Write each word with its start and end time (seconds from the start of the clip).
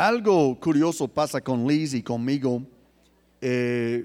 algo 0.00 0.58
curioso 0.58 1.06
pasa 1.06 1.42
con 1.42 1.66
Liz 1.66 1.92
y 1.92 2.02
conmigo. 2.02 2.62
Eh, 3.42 4.02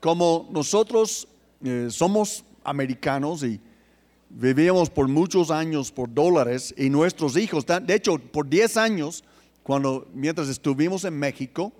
como 0.00 0.48
nosotros 0.50 1.28
eh, 1.62 1.86
somos 1.88 2.44
americanos 2.64 3.44
y 3.44 3.60
vivíamos 4.28 4.90
por 4.90 5.06
muchos 5.06 5.52
años 5.52 5.92
por 5.92 6.12
dólares 6.12 6.74
y 6.76 6.90
nuestros 6.90 7.36
hijos, 7.36 7.64
de 7.64 7.94
hecho, 7.94 8.18
por 8.18 8.48
10 8.48 8.76
años, 8.76 9.22
cuando 9.62 10.08
mientras 10.12 10.48
estuvimos 10.48 11.04
en 11.04 11.16
México, 11.16 11.72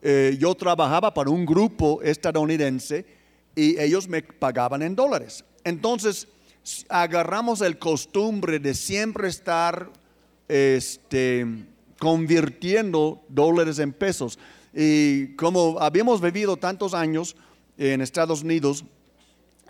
eh, 0.00 0.34
yo 0.40 0.54
trabajaba 0.54 1.12
para 1.12 1.28
un 1.28 1.44
grupo 1.44 2.00
estadounidense 2.02 3.04
y 3.54 3.78
ellos 3.78 4.08
me 4.08 4.22
pagaban 4.22 4.80
en 4.80 4.96
dólares. 4.96 5.44
Entonces, 5.64 6.28
agarramos 6.88 7.60
el 7.60 7.78
costumbre 7.78 8.58
de 8.58 8.72
siempre 8.72 9.28
estar 9.28 9.90
este, 10.48 11.46
convirtiendo 12.02 13.24
dólares 13.28 13.78
en 13.78 13.92
pesos. 13.92 14.36
Y 14.74 15.36
como 15.36 15.78
habíamos 15.78 16.20
vivido 16.20 16.56
tantos 16.56 16.94
años 16.94 17.36
en 17.78 18.00
Estados 18.00 18.42
Unidos, 18.42 18.84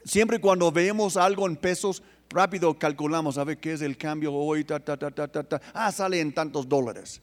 siempre 0.06 0.40
cuando 0.40 0.72
vemos 0.72 1.18
algo 1.18 1.46
en 1.46 1.56
pesos, 1.56 2.02
rápido 2.30 2.72
calculamos, 2.78 3.36
a 3.36 3.44
ver 3.44 3.58
qué 3.58 3.74
es 3.74 3.82
el 3.82 3.98
cambio 3.98 4.32
hoy, 4.32 4.64
ta, 4.64 4.80
ta, 4.80 4.96
ta, 4.96 5.10
ta, 5.10 5.28
ta, 5.28 5.60
ah, 5.74 5.92
sale 5.92 6.20
en 6.20 6.32
tantos 6.32 6.66
dólares. 6.66 7.20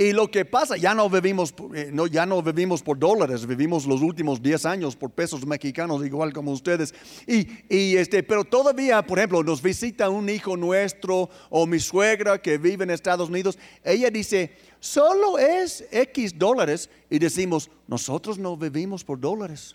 Y 0.00 0.12
lo 0.12 0.30
que 0.30 0.44
pasa, 0.44 0.76
ya 0.76 0.94
no 0.94 1.10
vivimos, 1.10 1.52
eh, 1.74 1.90
no, 1.92 2.06
ya 2.06 2.24
no 2.24 2.40
vivimos 2.40 2.84
por 2.84 3.00
dólares, 3.00 3.44
vivimos 3.44 3.84
los 3.84 4.00
últimos 4.00 4.40
10 4.40 4.64
años 4.64 4.94
por 4.94 5.10
pesos 5.10 5.44
mexicanos, 5.44 6.06
igual 6.06 6.32
como 6.32 6.52
ustedes. 6.52 6.94
Y, 7.26 7.48
y, 7.68 7.96
este, 7.96 8.22
pero 8.22 8.44
todavía, 8.44 9.04
por 9.04 9.18
ejemplo, 9.18 9.42
nos 9.42 9.60
visita 9.60 10.08
un 10.08 10.28
hijo 10.28 10.56
nuestro 10.56 11.28
o 11.50 11.66
mi 11.66 11.80
suegra 11.80 12.40
que 12.40 12.58
vive 12.58 12.84
en 12.84 12.90
Estados 12.90 13.28
Unidos. 13.28 13.58
Ella 13.82 14.08
dice, 14.08 14.56
solo 14.78 15.36
es 15.36 15.84
X 15.90 16.38
dólares. 16.38 16.88
Y 17.10 17.18
decimos, 17.18 17.68
nosotros 17.88 18.38
no 18.38 18.56
vivimos 18.56 19.02
por 19.02 19.18
dólares. 19.18 19.74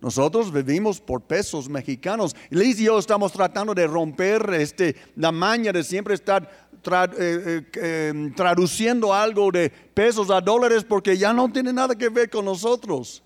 Nosotros 0.00 0.50
vivimos 0.50 1.00
por 1.00 1.20
pesos 1.20 1.68
mexicanos. 1.68 2.34
Liz 2.48 2.80
y 2.80 2.84
yo 2.84 2.98
estamos 2.98 3.32
tratando 3.32 3.74
de 3.74 3.86
romper 3.86 4.48
este, 4.54 4.96
la 5.16 5.30
maña 5.30 5.72
de 5.72 5.84
siempre 5.84 6.14
estar 6.14 6.50
eh, 6.82 7.62
eh, 7.74 8.08
em, 8.08 8.34
traduciendo 8.34 9.12
algo 9.12 9.50
de 9.50 9.68
pesos 9.68 10.30
a 10.30 10.40
dólares 10.40 10.84
porque 10.84 11.18
ya 11.18 11.34
no 11.34 11.52
tiene 11.52 11.72
nada 11.72 11.94
que 11.94 12.08
ver 12.08 12.30
con 12.30 12.46
nosotros. 12.46 13.22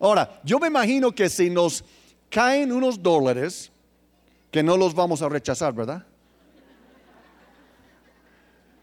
Ahora, 0.00 0.40
yo 0.42 0.58
me 0.58 0.66
imagino 0.66 1.12
que 1.12 1.28
si 1.28 1.48
nos 1.48 1.84
caen 2.28 2.72
unos 2.72 3.00
dólares, 3.00 3.70
que 4.50 4.62
no 4.62 4.76
los 4.76 4.94
vamos 4.94 5.22
a 5.22 5.28
rechazar, 5.28 5.72
¿verdad? 5.72 6.04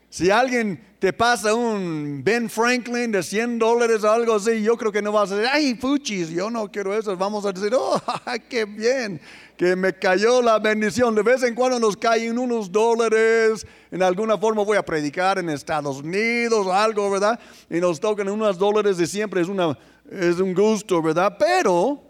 Si 0.09 0.29
alguien 0.29 0.92
te 1.03 1.11
pasa 1.11 1.53
un 1.53 2.21
Ben 2.23 2.49
Franklin 2.49 3.11
de 3.11 3.21
100 3.21 3.59
dólares 3.59 4.05
o 4.05 4.09
algo 4.09 4.35
así, 4.35 4.63
yo 4.63 4.77
creo 4.77 4.89
que 4.89 5.01
no 5.01 5.11
vas 5.11 5.33
a 5.33 5.35
decir, 5.35 5.51
ay, 5.51 5.75
fuchis, 5.75 6.29
yo 6.29 6.49
no 6.49 6.71
quiero 6.71 6.97
eso. 6.97 7.17
Vamos 7.17 7.45
a 7.45 7.51
decir, 7.51 7.73
oh, 7.77 8.01
qué 8.49 8.63
bien, 8.63 9.19
que 9.57 9.75
me 9.75 9.91
cayó 9.91 10.41
la 10.41 10.59
bendición. 10.59 11.13
De 11.13 11.21
vez 11.21 11.43
en 11.43 11.55
cuando 11.55 11.77
nos 11.77 11.97
caen 11.97 12.39
unos 12.39 12.71
dólares. 12.71 13.67
En 13.91 14.01
alguna 14.01 14.37
forma 14.37 14.63
voy 14.63 14.77
a 14.77 14.81
predicar 14.81 15.39
en 15.39 15.49
Estados 15.49 15.97
Unidos 15.97 16.65
o 16.65 16.71
algo, 16.71 17.11
¿verdad? 17.11 17.37
Y 17.69 17.81
nos 17.81 17.99
tocan 17.99 18.29
unos 18.29 18.57
dólares 18.57 18.95
de 18.95 19.05
siempre, 19.05 19.41
es, 19.41 19.49
una, 19.49 19.77
es 20.09 20.39
un 20.39 20.53
gusto, 20.53 21.01
¿verdad? 21.01 21.35
Pero, 21.37 22.01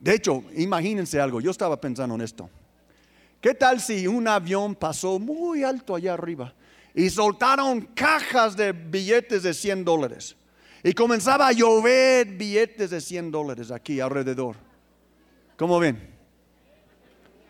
de 0.00 0.12
hecho, 0.12 0.42
imagínense 0.56 1.20
algo, 1.20 1.40
yo 1.40 1.52
estaba 1.52 1.80
pensando 1.80 2.16
en 2.16 2.22
esto. 2.22 2.50
¿Qué 3.40 3.54
tal 3.54 3.80
si 3.80 4.08
un 4.08 4.26
avión 4.26 4.74
pasó 4.74 5.20
muy 5.20 5.62
alto 5.62 5.94
allá 5.94 6.14
arriba 6.14 6.52
y 6.94 7.10
soltaron 7.10 7.80
cajas 7.94 8.56
de 8.56 8.72
billetes 8.72 9.42
de 9.42 9.54
100 9.54 9.84
dólares? 9.84 10.36
Y 10.82 10.92
comenzaba 10.92 11.48
a 11.48 11.52
llover 11.52 12.26
billetes 12.26 12.90
de 12.90 13.00
100 13.00 13.30
dólares 13.30 13.70
aquí 13.70 14.00
alrededor. 14.00 14.56
¿Cómo 15.56 15.78
ven? 15.78 16.10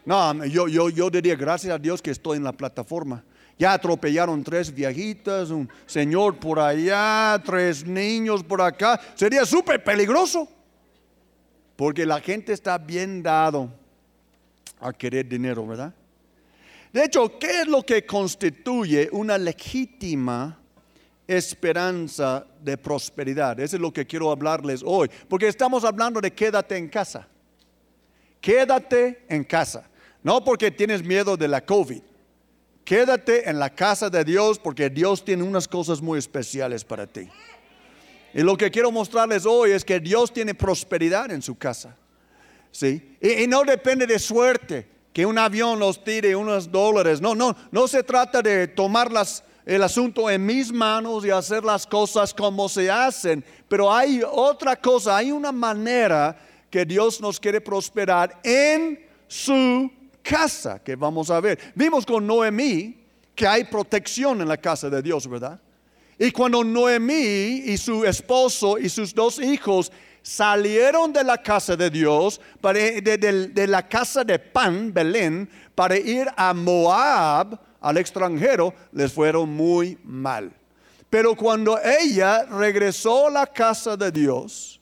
No, 0.05 0.45
yo, 0.45 0.69
yo, 0.69 0.91
yo 0.91 1.11
diría 1.11 1.37
gracias 1.37 1.73
a 1.73 1.79
Dios 1.79 2.03
que 2.03 2.11
estoy 2.11 2.37
en 2.37 2.45
la 2.45 2.53
plataforma. 2.53 3.25
Ya 3.59 3.75
atropellaron 3.75 4.43
tres 4.43 4.75
viejitas, 4.75 5.51
un 5.51 5.69
señor 5.87 6.39
por 6.39 6.59
allá, 6.59 7.41
tres 7.45 7.87
niños 7.87 8.43
por 8.43 8.61
acá. 8.61 9.01
Sería 9.15 9.47
súper 9.47 9.83
peligroso. 9.83 10.49
Porque 11.77 12.05
la 12.05 12.21
gente 12.21 12.53
está 12.53 12.79
bien 12.79 13.23
dado 13.23 13.71
a 14.81 14.93
querer 14.93 15.29
dinero, 15.29 15.67
¿verdad? 15.67 15.95
De 16.93 17.05
hecho, 17.05 17.39
¿qué 17.39 17.63
es 17.63 17.67
lo 17.67 17.83
que 17.83 18.05
constituye 18.05 19.09
una 19.13 19.39
legítima 19.39 20.61
esperanza 21.27 22.47
de 22.61 22.77
prosperidad? 22.77 23.59
Eso 23.61 23.77
es 23.77 23.83
lo 23.83 23.93
que 23.93 24.07
quiero 24.07 24.31
hablarles 24.31 24.83
hoy, 24.85 25.11
porque 25.29 25.49
estamos 25.49 25.85
hablando 25.85 26.21
de 26.21 26.33
quédate 26.33 26.77
en 26.77 26.89
casa. 26.89 27.27
Quédate 28.41 29.25
en 29.29 29.45
casa, 29.45 29.89
no 30.23 30.45
porque 30.45 30.71
tienes 30.71 31.03
miedo 31.03 31.37
de 31.37 31.49
la 31.49 31.65
COVID. 31.65 32.03
Quédate 32.85 33.49
en 33.49 33.59
la 33.59 33.71
casa 33.71 34.11
de 34.11 34.25
Dios 34.25 34.59
porque 34.59 34.91
Dios 34.91 35.25
tiene 35.25 35.45
unas 35.45 35.69
cosas 35.69 36.03
muy 36.03 36.19
especiales 36.19 36.85
para 36.85 37.07
ti. 37.07 37.29
Y 38.35 38.43
lo 38.43 38.57
que 38.57 38.71
quiero 38.71 38.91
mostrarles 38.91 39.47
hoy 39.47 39.71
es 39.71 39.85
que 39.85 40.01
Dios 40.01 40.33
tiene 40.33 40.55
prosperidad 40.55 41.31
en 41.31 41.43
su 41.43 41.57
casa. 41.57 41.97
¿sí? 42.71 43.17
Y, 43.21 43.47
no 43.47 43.63
depende 43.63 44.07
de 44.07 44.19
suerte, 44.19 44.89
que 45.13 45.27
un 45.27 45.39
avión 45.39 45.79
nos 45.79 46.03
tire 46.03 46.35
unos 46.35 46.71
dólares. 46.71 47.21
No, 47.21 47.35
no, 47.35 47.55
no 47.71 47.87
se 47.89 48.03
trata 48.03 48.43
de 48.43 48.69
tomar 48.69 49.11
el 49.67 49.83
asunto 49.83 50.31
en 50.31 50.45
mis 50.45 50.73
manos 50.73 51.25
y 51.25 51.31
hacer 51.31 51.65
las 51.65 51.87
cosas 51.87 52.33
como 52.35 52.69
se 52.69 52.91
hacen, 52.91 53.45
pero 53.69 53.93
hay 53.93 54.23
otra 54.29 54.77
cosa, 54.77 55.17
hay 55.17 55.31
una 55.31 55.53
manera 55.53 56.37
que 56.71 56.85
Dios 56.85 57.21
nos 57.21 57.39
quiere 57.39 57.61
prosperar 57.61 58.41
en 58.43 59.07
su 59.29 59.91
casa, 60.23 60.83
que 60.83 60.97
vamos 60.97 61.31
a 61.31 61.41
ver. 61.41 61.59
Vimos 61.75 62.07
con 62.07 62.27
Noemí 62.27 62.97
que 63.35 63.47
hay 63.47 63.65
protección 63.65 64.41
en 64.41 64.49
la 64.49 64.57
casa 64.57 64.89
de 64.89 65.03
Dios, 65.03 65.29
¿verdad? 65.29 65.61
Y 66.19 66.31
cuando 66.31 66.63
Noemí 66.63 67.63
y 67.67 67.77
su 67.77 68.05
esposo 68.05 68.79
y 68.79 68.89
sus 68.89 69.15
dos 69.15 69.39
hijos 69.39 69.91
salieron 70.23 71.13
de 71.13 71.25
la 71.25 71.39
casa 71.39 71.77
de 71.77 71.91
Dios, 71.91 72.41
de, 72.63 73.67
la 73.69 73.89
casa 73.89 74.25
de 74.25 74.39
Pan, 74.39 74.93
Belén, 74.93 75.49
para 75.75 75.97
ir 75.97 76.29
a 76.37 76.55
Moab, 76.55 77.59
al 77.81 77.97
extranjero, 77.97 78.73
les 78.93 79.13
fueron 79.13 79.51
muy 79.51 79.99
mal. 80.05 80.53
Pero 81.11 81.35
cuando 81.35 81.79
ella 81.83 82.45
regresó 82.45 83.27
a 83.27 83.31
la 83.31 83.47
casa 83.47 83.97
de 83.97 84.13
Dios, 84.13 84.81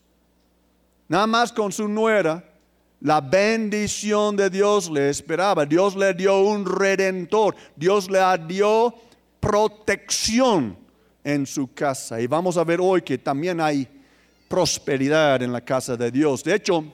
nada 1.09 1.27
más 1.27 1.51
con 1.51 1.73
su 1.73 1.89
nuera, 1.89 2.45
la 3.01 3.23
bendición 3.23 4.37
de 4.37 4.51
Dios 4.51 4.91
le 4.91 5.09
esperaba. 5.09 5.65
Dios 5.65 5.97
le 5.97 6.13
dio 6.13 6.41
un 6.41 6.67
redentor. 6.67 7.57
Dios 7.75 8.11
le 8.11 8.21
dio 8.47 8.95
protección 9.41 10.77
en 11.25 11.47
su 11.47 11.73
casa. 11.73 12.21
Y 12.21 12.27
vamos 12.27 12.59
a 12.59 12.65
ver 12.65 12.79
hoy 12.81 13.01
que 13.01 13.17
también 13.17 13.61
hay 13.61 13.89
prosperidad 14.51 15.45
en 15.45 15.53
la 15.53 15.61
casa 15.61 15.97
de 15.97 16.11
Dios. 16.11 16.43
De 16.43 16.53
hecho, 16.53 16.85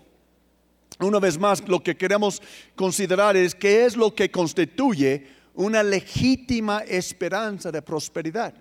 una 1.01 1.19
vez 1.19 1.39
más, 1.39 1.67
lo 1.67 1.83
que 1.83 1.97
queremos 1.97 2.43
considerar 2.75 3.35
es 3.35 3.55
qué 3.55 3.87
es 3.87 3.97
lo 3.97 4.15
que 4.15 4.31
constituye 4.31 5.27
una 5.55 5.83
legítima 5.83 6.81
esperanza 6.81 7.73
de 7.73 7.81
prosperidad. 7.81 8.53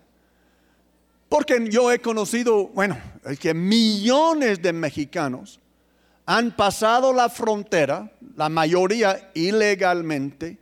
Porque 1.28 1.67
yo 1.69 1.91
he 1.91 2.00
conocido, 2.00 2.67
bueno, 2.69 2.97
que 3.38 3.53
millones 3.53 4.61
de 4.61 4.72
mexicanos 4.72 5.59
han 6.25 6.56
pasado 6.56 7.12
la 7.12 7.27
frontera, 7.27 8.09
la 8.38 8.47
mayoría 8.47 9.29
ilegalmente, 9.33 10.57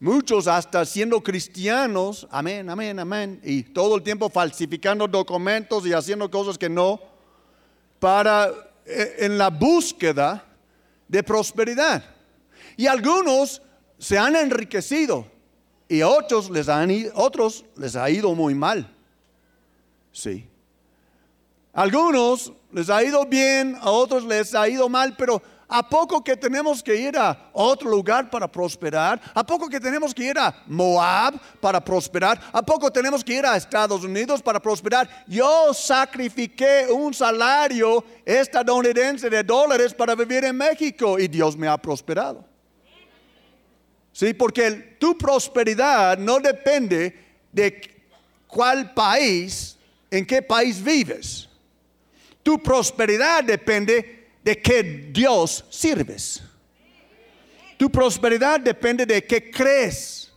muchos 0.00 0.46
hasta 0.46 0.86
siendo 0.86 1.22
cristianos, 1.22 2.26
amén, 2.30 2.70
amén, 2.70 2.98
amén, 2.98 3.40
y 3.44 3.62
todo 3.62 3.96
el 3.96 4.02
tiempo 4.02 4.30
falsificando 4.30 5.06
documentos 5.06 5.86
y 5.86 5.92
haciendo 5.92 6.30
cosas 6.30 6.56
que 6.56 6.70
no 6.70 7.14
para 7.98 8.52
eh, 8.84 9.16
en 9.20 9.38
la 9.38 9.50
búsqueda 9.50 10.44
de 11.08 11.22
prosperidad. 11.22 12.04
Y 12.76 12.86
algunos 12.86 13.62
se 13.98 14.18
han 14.18 14.36
enriquecido 14.36 15.26
y 15.88 16.02
otros 16.02 16.50
les, 16.50 16.68
otros 17.14 17.64
les 17.76 17.96
ha 17.96 18.10
ido 18.10 18.34
muy 18.34 18.54
mal. 18.54 18.88
Sí. 20.12 20.48
Algunos 21.72 22.52
les 22.72 22.90
ha 22.90 23.02
ido 23.04 23.26
bien, 23.26 23.76
a 23.80 23.90
otros 23.90 24.24
les 24.24 24.54
ha 24.54 24.68
ido 24.68 24.88
mal, 24.88 25.14
pero 25.16 25.42
¿A 25.68 25.88
poco 25.88 26.22
que 26.22 26.36
tenemos 26.36 26.80
que 26.80 26.94
ir 26.94 27.18
a 27.18 27.50
otro 27.52 27.90
lugar 27.90 28.30
para 28.30 28.46
prosperar? 28.46 29.20
¿A 29.34 29.44
poco 29.44 29.68
que 29.68 29.80
tenemos 29.80 30.14
que 30.14 30.24
ir 30.24 30.38
a 30.38 30.62
Moab 30.68 31.40
para 31.60 31.84
prosperar? 31.84 32.40
¿A 32.52 32.62
poco 32.62 32.90
tenemos 32.90 33.24
que 33.24 33.34
ir 33.34 33.44
a 33.44 33.56
Estados 33.56 34.04
Unidos 34.04 34.40
para 34.40 34.60
prosperar? 34.60 35.24
Yo 35.26 35.74
sacrifiqué 35.74 36.86
un 36.88 37.12
salario 37.12 38.04
estadounidense 38.24 39.28
de 39.28 39.42
dólares 39.42 39.92
para 39.92 40.14
vivir 40.14 40.44
en 40.44 40.56
México 40.56 41.18
y 41.18 41.26
Dios 41.26 41.56
me 41.56 41.66
ha 41.66 41.76
prosperado. 41.76 42.44
Sí, 44.12 44.34
porque 44.34 44.96
tu 45.00 45.18
prosperidad 45.18 46.16
no 46.16 46.38
depende 46.38 47.42
de 47.50 47.80
cuál 48.46 48.94
país, 48.94 49.76
en 50.10 50.24
qué 50.24 50.40
país 50.42 50.82
vives. 50.82 51.48
Tu 52.44 52.62
prosperidad 52.62 53.42
depende 53.42 54.15
de 54.46 54.62
qué 54.62 55.10
Dios 55.12 55.64
sirves. 55.70 56.40
Tu 57.76 57.90
prosperidad 57.90 58.60
depende 58.60 59.04
de 59.04 59.24
qué 59.24 59.50
crees 59.50 60.32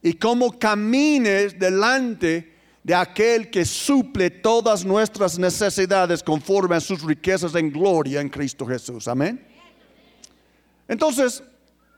y 0.00 0.12
cómo 0.12 0.56
camines 0.56 1.58
delante 1.58 2.54
de 2.84 2.94
aquel 2.94 3.50
que 3.50 3.64
suple 3.64 4.30
todas 4.30 4.84
nuestras 4.84 5.36
necesidades 5.40 6.22
conforme 6.22 6.76
a 6.76 6.80
sus 6.80 7.02
riquezas 7.02 7.52
en 7.56 7.72
gloria 7.72 8.20
en 8.20 8.28
Cristo 8.28 8.64
Jesús. 8.64 9.08
Amén. 9.08 9.44
Entonces, 10.86 11.42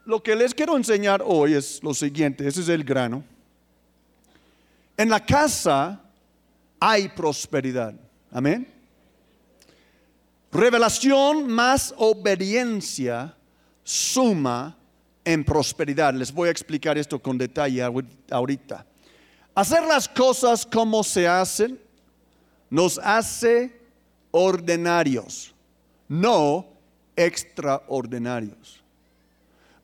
lo 0.06 0.22
que 0.22 0.34
les 0.34 0.54
quiero 0.54 0.78
enseñar 0.78 1.22
hoy 1.22 1.52
es 1.52 1.82
lo 1.82 1.92
siguiente, 1.92 2.48
ese 2.48 2.62
es 2.62 2.70
el 2.70 2.84
grano. 2.84 3.22
En 4.96 5.10
la 5.10 5.20
casa 5.20 6.00
hay 6.80 7.10
prosperidad. 7.10 7.94
Amén. 8.32 8.77
Revelación 10.50 11.46
más 11.46 11.94
obediencia 11.98 13.34
suma 13.84 14.76
en 15.24 15.44
prosperidad. 15.44 16.14
Les 16.14 16.32
voy 16.32 16.48
a 16.48 16.52
explicar 16.52 16.96
esto 16.96 17.18
con 17.18 17.36
detalle 17.36 17.82
ahorita. 18.30 18.86
Hacer 19.54 19.84
las 19.84 20.08
cosas 20.08 20.64
como 20.64 21.04
se 21.04 21.28
hacen 21.28 21.78
nos 22.70 22.98
hace 22.98 23.78
ordinarios, 24.30 25.54
no 26.06 26.66
extraordinarios. 27.16 28.77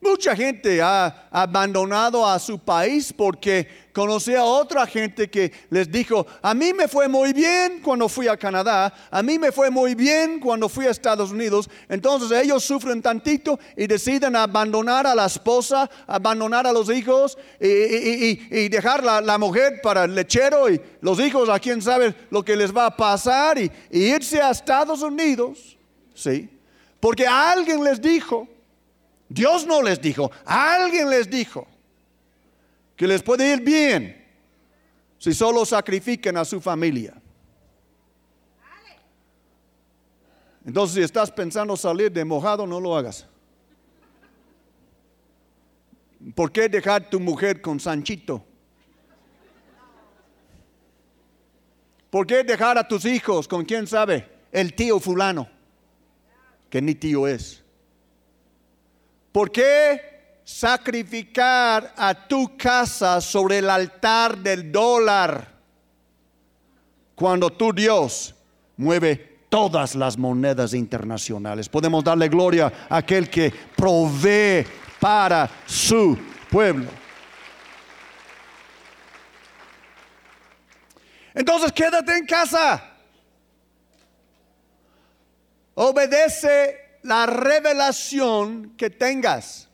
Mucha 0.07 0.35
gente 0.35 0.83
ha 0.83 1.27
abandonado 1.31 2.27
a 2.27 2.37
su 2.37 2.59
país 2.59 3.11
porque 3.11 3.67
conocía 3.91 4.41
a 4.41 4.43
otra 4.43 4.85
gente 4.85 5.27
que 5.31 5.51
les 5.71 5.91
dijo, 5.91 6.27
a 6.43 6.53
mí 6.53 6.73
me 6.73 6.87
fue 6.87 7.07
muy 7.07 7.33
bien 7.33 7.81
cuando 7.81 8.07
fui 8.07 8.27
a 8.27 8.37
Canadá, 8.37 8.93
a 9.09 9.23
mí 9.23 9.39
me 9.39 9.51
fue 9.51 9.71
muy 9.71 9.95
bien 9.95 10.39
cuando 10.39 10.69
fui 10.69 10.85
a 10.85 10.91
Estados 10.91 11.31
Unidos. 11.31 11.67
Entonces 11.89 12.39
ellos 12.39 12.63
sufren 12.63 13.01
tantito 13.01 13.59
y 13.75 13.87
deciden 13.87 14.35
abandonar 14.35 15.07
a 15.07 15.15
la 15.15 15.25
esposa, 15.25 15.89
abandonar 16.05 16.67
a 16.67 16.71
los 16.71 16.91
hijos 16.91 17.35
y, 17.59 18.67
dejar 18.69 19.03
la, 19.03 19.21
la, 19.21 19.39
mujer 19.39 19.79
para 19.81 20.03
el 20.03 20.13
lechero 20.13 20.69
y 20.69 20.79
los 21.01 21.19
hijos 21.19 21.49
a 21.49 21.59
quién 21.59 21.81
sabe 21.81 22.13
lo 22.29 22.45
que 22.45 22.55
les 22.55 22.71
va 22.71 22.85
a 22.85 22.95
pasar 22.95 23.57
y, 23.57 23.71
y 23.89 24.13
irse 24.13 24.39
a 24.39 24.51
Estados 24.51 25.01
Unidos. 25.01 25.75
Sí, 26.13 26.47
porque 26.99 27.25
alguien 27.25 27.83
les 27.83 27.99
dijo 27.99 28.47
Dios 29.27 29.65
no 29.65 29.81
les 29.81 30.01
dijo, 30.01 30.31
alguien 30.45 31.09
les 31.09 31.29
dijo 31.29 31.67
que 32.95 33.07
les 33.07 33.23
puede 33.23 33.51
ir 33.51 33.61
bien 33.61 34.25
si 35.17 35.33
solo 35.33 35.65
sacrifican 35.65 36.37
a 36.37 36.45
su 36.45 36.61
familia. 36.61 37.13
Entonces, 40.65 40.95
si 40.95 41.01
estás 41.01 41.31
pensando 41.31 41.77
salir 41.77 42.11
de 42.11 42.25
mojado, 42.25 42.65
no 42.65 42.79
lo 42.79 42.95
hagas. 42.95 43.27
¿Por 46.33 46.51
qué 46.51 46.67
dejar 46.67 47.09
tu 47.09 47.19
mujer 47.19 47.61
con 47.61 47.79
Sanchito? 47.79 48.43
¿Por 52.09 52.25
qué 52.25 52.43
dejar 52.43 52.77
a 52.77 52.87
tus 52.87 53.03
hijos 53.05 53.47
con 53.47 53.65
quién 53.65 53.85
sabe? 53.85 54.27
El 54.51 54.73
tío 54.73 54.99
fulano, 54.99 55.49
que 56.69 56.81
ni 56.81 56.95
tío 56.95 57.27
es. 57.27 57.64
¿Por 59.35 59.51
qué 59.51 60.39
sacrificar 60.45 61.93
a 61.97 62.25
tu 62.25 62.55
casa 62.55 63.19
sobre 63.19 63.57
el 63.57 63.69
altar 63.69 64.37
del 64.37 64.71
dólar 64.71 65.45
cuando 67.15 67.49
tu 67.49 67.73
Dios 67.73 68.33
mueve 68.77 69.39
todas 69.49 69.93
las 69.93 70.17
monedas 70.17 70.73
internacionales? 70.73 71.67
Podemos 71.67 72.01
darle 72.01 72.29
gloria 72.29 72.71
a 72.87 72.95
aquel 72.95 73.29
que 73.29 73.53
provee 73.75 74.65
para 75.01 75.49
su 75.65 76.17
pueblo. 76.49 76.89
Entonces 81.33 81.73
quédate 81.73 82.19
en 82.19 82.25
casa. 82.25 82.81
Obedece 85.73 86.84
la 87.05 87.27
revelación 87.27 88.73
que 88.75 88.89
tengas. 88.89 89.69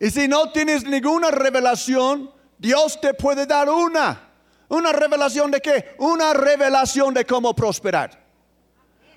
Y 0.00 0.10
si 0.10 0.26
no 0.28 0.50
tienes 0.50 0.84
ninguna 0.84 1.30
revelación, 1.30 2.30
Dios 2.58 2.98
te 3.00 3.12
puede 3.14 3.46
dar 3.46 3.68
una. 3.68 4.30
¿Una 4.68 4.92
revelación 4.92 5.50
de 5.50 5.60
qué? 5.60 5.94
Una 5.98 6.32
revelación 6.32 7.12
de 7.14 7.24
cómo 7.24 7.54
prosperar 7.54 8.26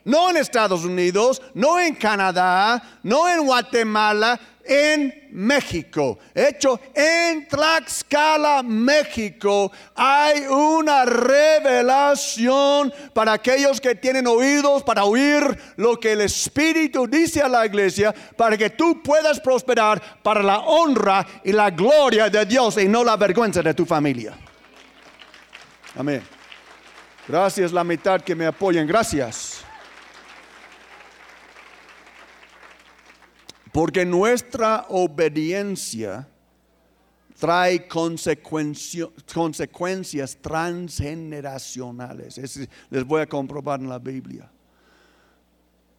no 0.10 0.30
en 0.30 0.38
Estados 0.38 0.84
Unidos, 0.86 1.42
no 1.54 1.80
en 1.80 1.94
Canadá, 1.96 2.82
no 3.04 3.30
en 3.30 3.46
Guatemala, 3.46 4.40
en 4.70 5.30
México. 5.32 6.20
Hecho 6.34 6.80
en 6.94 7.48
Tlaxcala, 7.48 8.62
México, 8.64 9.72
hay 9.96 10.46
una 10.48 11.06
revelación 11.06 12.94
para 13.14 13.34
aquellos 13.34 13.82
que 13.82 13.96
tienen 13.96 14.28
oídos 14.28 14.84
para 14.84 15.04
oír 15.06 15.42
lo 15.78 16.00
que 16.00 16.12
el 16.12 16.22
Espíritu 16.22 17.08
dice 17.08 17.42
a 17.42 17.48
la 17.48 17.66
iglesia, 17.66 18.14
para 18.38 18.56
que 18.56 18.70
tú 18.70 19.02
puedas 19.02 19.40
prosperar 19.40 20.22
para 20.22 20.44
la 20.44 20.60
honra 20.60 21.26
y 21.44 21.52
la 21.52 21.72
gloria 21.72 22.30
de 22.30 22.46
Dios 22.46 22.78
y 22.78 22.88
no 22.88 23.04
la 23.04 23.18
vergüenza 23.18 23.64
de 23.64 23.74
tu 23.74 23.86
familia. 23.86 24.38
Amén. 25.98 26.22
Gracias 27.28 27.72
la 27.72 27.84
mitad 27.84 28.22
que 28.22 28.36
me 28.36 28.46
apoyan. 28.46 28.88
Gracias. 28.88 29.59
Porque 33.72 34.06
nuestra 34.06 34.86
obediencia 34.90 36.28
trae 37.40 37.88
consecuencias 37.88 40.38
transgeneracionales. 40.42 42.68
les 42.90 43.06
voy 43.06 43.22
a 43.22 43.28
comprobar 43.28 43.80
en 43.80 43.88
la 43.90 44.00
Biblia. 44.00 44.50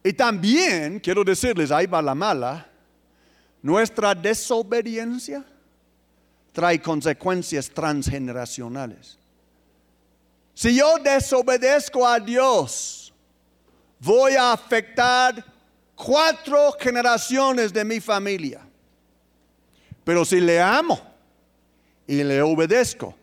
Y 0.03 0.11
también, 0.13 0.99
quiero 0.99 1.23
decirles, 1.23 1.71
ahí 1.71 1.87
va 1.87 2.01
la 2.01 2.15
mala, 2.15 2.67
nuestra 3.61 4.15
desobediencia 4.15 5.45
trae 6.51 6.81
consecuencias 6.81 7.69
transgeneracionales. 7.69 9.19
Si 10.53 10.75
yo 10.75 10.97
desobedezco 10.97 12.05
a 12.05 12.19
Dios, 12.19 13.13
voy 13.99 14.33
a 14.33 14.51
afectar 14.53 15.45
cuatro 16.03 16.75
generaciones 16.79 17.71
de 17.71 17.85
mi 17.85 17.99
familia. 17.99 18.61
Pero 20.03 20.25
si 20.25 20.41
le 20.41 20.59
amo 20.59 20.99
y 22.07 22.23
le 22.23 22.41
obedezco, 22.41 23.15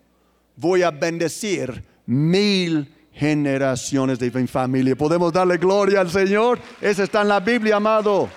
voy 0.55 0.83
a 0.83 0.91
bendecir 0.91 1.83
mil 2.05 2.95
generaciones 3.13 4.17
de 4.17 4.31
mi 4.31 4.47
familia. 4.47 4.95
Podemos 4.95 5.33
darle 5.33 5.57
gloria 5.57 5.99
al 5.99 6.09
Señor. 6.09 6.59
Eso 6.79 7.03
está 7.03 7.21
en 7.21 7.27
la 7.27 7.41
Biblia, 7.41 7.75
amado. 7.75 8.29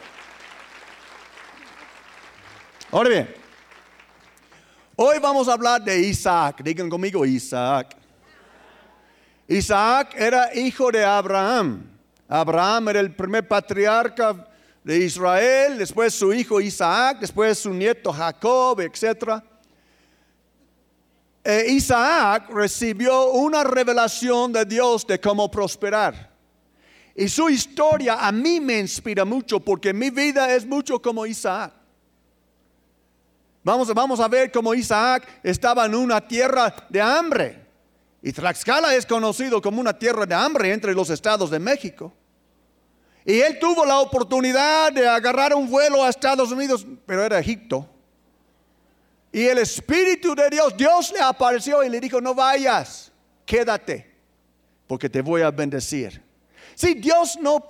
Ahora 2.91 3.09
bien, 3.09 3.35
hoy 4.97 5.19
vamos 5.21 5.49
a 5.49 5.53
hablar 5.53 5.83
de 5.83 6.01
Isaac. 6.01 6.63
Digan 6.65 6.91
conmigo, 6.91 7.25
Isaac. 7.25 7.97
Isaac 9.47 10.15
era 10.17 10.53
hijo 10.55 10.91
de 10.91 11.05
Abraham. 11.05 11.92
Abraham 12.33 12.89
era 12.89 13.01
el 13.01 13.15
primer 13.15 13.47
patriarca 13.47 14.49
de 14.83 14.99
Israel, 14.99 15.77
después 15.77 16.15
su 16.15 16.33
hijo 16.33 16.63
Isaac, 16.63 17.19
después 17.21 17.59
su 17.59 17.75
nieto 17.75 18.11
Jacob, 18.11 18.81
etc. 18.81 19.43
E 21.45 21.67
Isaac 21.73 22.49
recibió 22.49 23.33
una 23.33 23.63
revelación 23.65 24.51
de 24.51 24.65
Dios 24.65 25.07
de 25.07 25.21
cómo 25.21 25.51
prosperar. 25.51 26.33
Y 27.15 27.29
su 27.29 27.51
historia 27.51 28.27
a 28.27 28.33
mí 28.33 28.61
me 28.61 28.79
inspira 28.79 29.27
mucho 29.27 29.61
porque 29.61 29.93
mi 29.93 30.09
vida 30.09 30.55
es 30.55 30.65
mucho 30.65 31.03
como 31.03 31.27
Isaac. 31.27 31.75
Vamos, 33.63 33.93
vamos 33.93 34.21
a 34.21 34.29
ver 34.29 34.51
cómo 34.51 34.73
Isaac 34.73 35.29
estaba 35.43 35.85
en 35.85 35.95
una 35.95 36.27
tierra 36.27 36.75
de 36.89 37.03
hambre. 37.03 37.67
Y 38.23 38.33
Tlaxcala 38.33 38.95
es 38.95 39.05
conocido 39.05 39.61
como 39.61 39.83
una 39.83 39.93
tierra 39.93 40.25
de 40.25 40.35
hambre 40.35 40.73
entre 40.73 40.95
los 40.95 41.11
estados 41.11 41.51
de 41.51 41.59
México. 41.59 42.15
Y 43.25 43.41
él 43.41 43.59
tuvo 43.59 43.85
la 43.85 44.01
oportunidad 44.01 44.93
de 44.93 45.07
agarrar 45.07 45.55
un 45.55 45.71
vuelo 45.71 46.03
a 46.03 46.09
Estados 46.09 46.51
Unidos, 46.51 46.87
pero 47.07 47.25
era 47.25 47.39
Egipto. 47.39 47.89
Y 49.31 49.47
el 49.47 49.59
Espíritu 49.59 50.35
de 50.35 50.51
Dios, 50.51 50.77
Dios 50.77 51.13
le 51.13 51.21
apareció 51.21 51.83
y 51.83 51.89
le 51.89 52.01
dijo, 52.01 52.21
no 52.21 52.35
vayas, 52.35 53.13
quédate, 53.47 54.15
porque 54.87 55.09
te 55.09 55.23
voy 55.23 55.43
a 55.43 55.51
bendecir. 55.51 56.23
Sí, 56.75 56.95
Dios 56.95 57.39
no, 57.41 57.65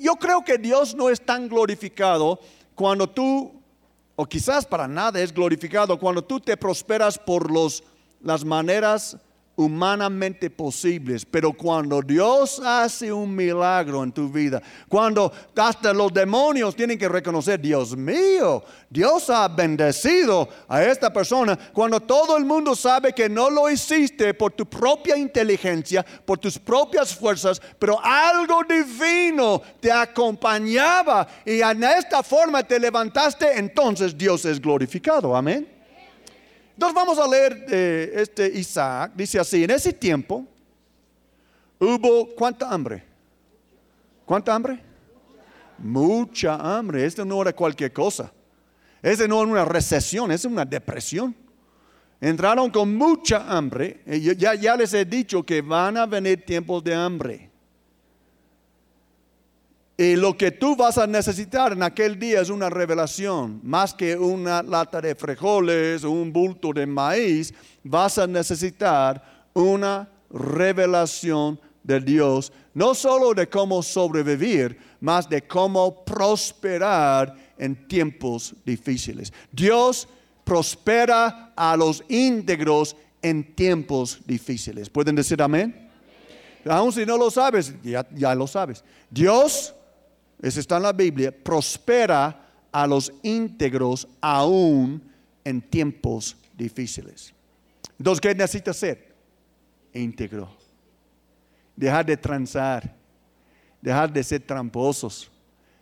yo 0.00 0.14
creo 0.14 0.44
que 0.44 0.58
Dios 0.58 0.94
no 0.94 1.08
es 1.08 1.20
tan 1.20 1.48
glorificado 1.48 2.38
cuando 2.74 3.08
tú, 3.08 3.52
o 4.14 4.26
quizás 4.26 4.66
para 4.66 4.86
nada 4.86 5.20
es 5.20 5.32
glorificado, 5.32 5.98
cuando 5.98 6.22
tú 6.22 6.38
te 6.38 6.56
prosperas 6.56 7.18
por 7.18 7.50
los, 7.50 7.82
las 8.20 8.44
maneras 8.44 9.16
humanamente 9.58 10.50
posibles, 10.50 11.26
pero 11.26 11.52
cuando 11.52 12.00
Dios 12.00 12.60
hace 12.64 13.12
un 13.12 13.34
milagro 13.34 14.04
en 14.04 14.12
tu 14.12 14.28
vida, 14.28 14.62
cuando 14.88 15.32
hasta 15.56 15.92
los 15.92 16.12
demonios 16.14 16.76
tienen 16.76 16.96
que 16.96 17.08
reconocer, 17.08 17.60
Dios 17.60 17.96
mío, 17.96 18.62
Dios 18.88 19.28
ha 19.30 19.48
bendecido 19.48 20.48
a 20.68 20.84
esta 20.84 21.12
persona, 21.12 21.58
cuando 21.72 21.98
todo 21.98 22.36
el 22.36 22.44
mundo 22.44 22.76
sabe 22.76 23.12
que 23.12 23.28
no 23.28 23.50
lo 23.50 23.68
hiciste 23.68 24.32
por 24.32 24.52
tu 24.52 24.64
propia 24.64 25.16
inteligencia, 25.16 26.06
por 26.24 26.38
tus 26.38 26.56
propias 26.56 27.12
fuerzas, 27.12 27.60
pero 27.80 27.98
algo 28.00 28.62
divino 28.62 29.60
te 29.80 29.90
acompañaba 29.90 31.26
y 31.44 31.62
en 31.62 31.82
esta 31.82 32.22
forma 32.22 32.62
te 32.62 32.78
levantaste, 32.78 33.58
entonces 33.58 34.16
Dios 34.16 34.44
es 34.44 34.60
glorificado. 34.60 35.34
Amén. 35.34 35.77
Entonces 36.78 36.94
vamos 36.94 37.18
a 37.18 37.26
leer 37.26 37.66
eh, 37.68 38.12
este 38.14 38.46
Isaac. 38.46 39.10
Dice 39.16 39.40
así, 39.40 39.64
en 39.64 39.70
ese 39.72 39.92
tiempo 39.92 40.46
hubo 41.76 42.28
cuánta 42.36 42.70
hambre. 42.70 43.02
¿Cuánta 44.24 44.54
hambre? 44.54 44.80
Mucha 45.78 46.54
hambre. 46.54 47.04
Esto 47.04 47.24
no 47.24 47.42
era 47.42 47.52
cualquier 47.52 47.92
cosa. 47.92 48.30
Esto 49.02 49.26
no 49.26 49.42
era 49.42 49.50
una 49.50 49.64
recesión, 49.64 50.30
es 50.30 50.44
una 50.44 50.64
depresión. 50.64 51.34
Entraron 52.20 52.70
con 52.70 52.94
mucha 52.94 53.44
hambre. 53.48 54.00
Ya, 54.36 54.54
ya 54.54 54.76
les 54.76 54.94
he 54.94 55.04
dicho 55.04 55.42
que 55.42 55.60
van 55.60 55.96
a 55.96 56.06
venir 56.06 56.44
tiempos 56.46 56.84
de 56.84 56.94
hambre. 56.94 57.47
Y 60.00 60.14
lo 60.14 60.36
que 60.36 60.52
tú 60.52 60.76
vas 60.76 60.96
a 60.96 61.08
necesitar 61.08 61.72
en 61.72 61.82
aquel 61.82 62.20
día 62.20 62.40
es 62.40 62.50
una 62.50 62.70
revelación, 62.70 63.58
más 63.64 63.92
que 63.92 64.16
una 64.16 64.62
lata 64.62 65.00
de 65.00 65.16
frijoles 65.16 66.04
o 66.04 66.12
un 66.12 66.32
bulto 66.32 66.72
de 66.72 66.86
maíz, 66.86 67.52
vas 67.82 68.16
a 68.16 68.28
necesitar 68.28 69.48
una 69.52 70.08
revelación 70.30 71.60
de 71.82 71.98
Dios, 71.98 72.52
no 72.74 72.94
solo 72.94 73.34
de 73.34 73.48
cómo 73.48 73.82
sobrevivir, 73.82 74.78
más 75.00 75.28
de 75.28 75.42
cómo 75.42 76.04
prosperar 76.04 77.34
en 77.58 77.88
tiempos 77.88 78.54
difíciles. 78.64 79.32
Dios 79.50 80.06
prospera 80.44 81.54
a 81.56 81.76
los 81.76 82.04
íntegros 82.08 82.94
en 83.20 83.52
tiempos 83.52 84.20
difíciles. 84.24 84.88
¿Pueden 84.88 85.16
decir 85.16 85.42
amén? 85.42 85.90
Aún 86.64 86.92
si 86.92 87.04
no 87.04 87.16
lo 87.16 87.32
sabes, 87.32 87.74
ya, 87.82 88.06
ya 88.14 88.32
lo 88.36 88.46
sabes. 88.46 88.84
Dios 89.10 89.74
eso 90.40 90.60
está 90.60 90.76
en 90.76 90.84
la 90.84 90.92
Biblia, 90.92 91.32
prospera 91.32 92.48
a 92.70 92.86
los 92.86 93.12
íntegros 93.22 94.06
aún 94.20 95.02
en 95.44 95.60
tiempos 95.62 96.36
difíciles. 96.56 97.34
Entonces, 97.98 98.20
¿qué 98.20 98.34
necesita 98.34 98.72
ser? 98.72 99.14
Íntegro. 99.92 100.50
Dejar 101.74 102.06
de 102.06 102.16
transar, 102.16 102.94
dejar 103.80 104.12
de 104.12 104.22
ser 104.22 104.42
tramposos, 104.42 105.30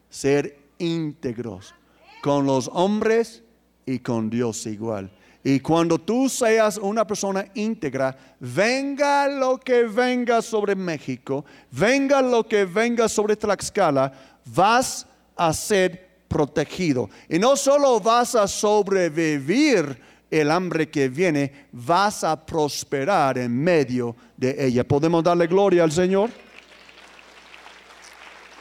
ser 0.08 0.58
íntegros 0.78 1.74
con 2.22 2.46
los 2.46 2.70
hombres 2.72 3.42
y 3.84 3.98
con 3.98 4.30
Dios 4.30 4.66
igual. 4.66 5.10
Y 5.46 5.60
cuando 5.60 5.96
tú 5.96 6.28
seas 6.28 6.76
una 6.76 7.06
persona 7.06 7.46
íntegra, 7.54 8.16
venga 8.40 9.28
lo 9.28 9.58
que 9.58 9.84
venga 9.84 10.42
sobre 10.42 10.74
México, 10.74 11.44
venga 11.70 12.20
lo 12.20 12.42
que 12.48 12.64
venga 12.64 13.08
sobre 13.08 13.36
Tlaxcala, 13.36 14.12
vas 14.44 15.06
a 15.36 15.52
ser 15.52 16.24
protegido. 16.26 17.08
Y 17.28 17.38
no 17.38 17.54
solo 17.54 18.00
vas 18.00 18.34
a 18.34 18.48
sobrevivir 18.48 19.96
el 20.28 20.50
hambre 20.50 20.90
que 20.90 21.08
viene, 21.08 21.68
vas 21.70 22.24
a 22.24 22.44
prosperar 22.44 23.38
en 23.38 23.56
medio 23.56 24.16
de 24.36 24.66
ella. 24.66 24.82
¿Podemos 24.82 25.22
darle 25.22 25.46
gloria 25.46 25.84
al 25.84 25.92
Señor? 25.92 26.28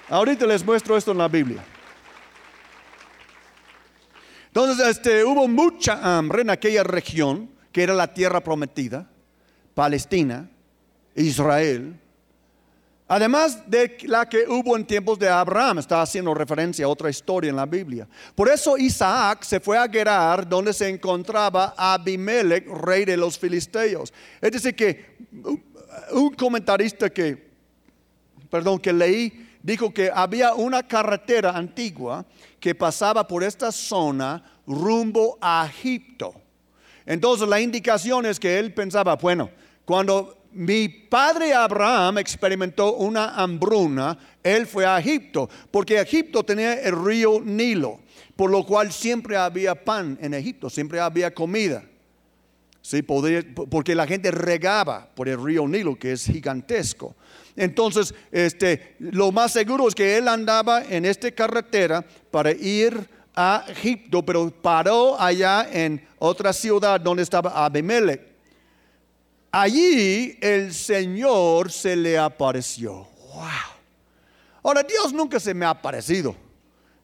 Ahorita 0.08 0.46
les 0.46 0.64
muestro 0.64 0.96
esto 0.96 1.14
en 1.14 1.18
la 1.18 1.28
Biblia. 1.28 1.66
Entonces, 4.56 4.88
este, 4.88 5.26
hubo 5.26 5.50
mucha 5.50 6.18
hambre 6.18 6.44
en 6.44 6.50
aquella 6.50 6.82
región, 6.82 7.52
que 7.74 7.84
era 7.84 7.94
la 7.94 8.14
tierra 8.14 8.42
prometida, 8.42 9.06
Palestina, 9.74 10.50
Israel, 11.14 12.00
Además 13.08 13.70
de 13.70 13.98
la 14.06 14.28
que 14.28 14.48
hubo 14.48 14.76
en 14.76 14.84
tiempos 14.84 15.20
de 15.20 15.30
Abraham, 15.30 15.78
está 15.78 16.02
haciendo 16.02 16.34
referencia 16.34 16.86
a 16.86 16.88
otra 16.88 17.08
historia 17.08 17.52
en 17.52 17.56
la 17.56 17.68
Biblia. 17.68 18.08
Por 18.34 18.50
eso 18.50 18.80
Isaac 18.80 19.44
se 19.44 19.60
fue 19.60 19.78
a 19.78 19.88
Gerar, 19.88 20.50
donde 20.50 20.74
se 20.74 20.90
encontraba 20.90 21.76
Abimelech, 21.78 22.68
rey 22.68 23.06
de 23.06 23.16
los 23.16 23.38
filisteos. 23.38 24.12
Es 24.42 24.52
decir, 24.54 24.76
que 24.76 25.18
un 26.14 26.34
comentarista 26.34 27.12
que, 27.12 27.52
perdón, 28.50 28.80
que 28.80 28.92
leí, 28.92 29.45
dijo 29.66 29.92
que 29.92 30.12
había 30.14 30.54
una 30.54 30.84
carretera 30.84 31.58
antigua 31.58 32.24
que 32.60 32.76
pasaba 32.76 33.28
por 33.28 33.44
esta 33.44 33.72
zona 33.72 34.44
rumbo 34.68 35.40
a 35.42 35.68
Egipto. 35.68 36.36
Entonces 37.04 37.48
la 37.48 37.60
indicación 37.60 38.28
es 38.28 38.40
que 38.40 38.60
él 38.60 38.76
pensaba, 38.76 39.16
bueno, 39.16 39.50
cuando 39.84 40.38
mi 40.52 40.88
padre 40.88 41.56
Abraham 41.56 42.20
experimentó 42.20 42.94
una 42.94 43.30
hambruna, 43.32 44.18
él 44.44 44.68
fue 44.68 44.86
a 44.86 45.00
Egipto, 45.00 45.50
porque 45.72 46.00
Egipto 46.00 46.44
tenía 46.44 46.80
el 46.82 47.04
río 47.04 47.42
Nilo, 47.44 48.00
por 48.36 48.52
lo 48.52 48.64
cual 48.64 48.92
siempre 48.92 49.36
había 49.36 49.74
pan 49.74 50.18
en 50.22 50.36
Egipto, 50.36 50.70
siempre 50.70 51.00
había 51.00 51.34
comida. 51.34 51.84
Sí, 52.82 53.02
porque 53.02 53.96
la 53.96 54.06
gente 54.06 54.30
regaba 54.30 55.10
por 55.16 55.28
el 55.28 55.44
río 55.44 55.68
Nilo, 55.68 55.96
que 55.96 56.12
es 56.12 56.26
gigantesco. 56.26 57.16
Entonces, 57.56 58.14
este, 58.32 58.96
lo 59.00 59.32
más 59.32 59.54
seguro 59.54 59.88
es 59.88 59.96
que 59.96 60.18
él 60.18 60.28
andaba 60.28 60.84
en 60.84 61.06
esta 61.06 61.32
carretera 61.32 62.06
para 62.32 62.52
ir 62.52 63.10
a 63.36 63.66
Egipto, 63.68 64.24
pero 64.24 64.50
paró 64.50 65.20
allá 65.20 65.68
en 65.72 66.06
otra 66.20 66.54
ciudad 66.54 67.00
donde 67.00 67.24
estaba 67.24 67.66
Abimelech. 67.66 68.22
Allí 69.52 70.38
el 70.42 70.74
Señor 70.74 71.72
se 71.72 71.96
le 71.96 72.18
apareció. 72.18 73.08
Wow. 73.34 73.46
Ahora, 74.64 74.84
Dios 74.84 75.14
nunca 75.14 75.40
se 75.40 75.54
me 75.54 75.66
ha 75.66 75.70
aparecido. 75.70 76.36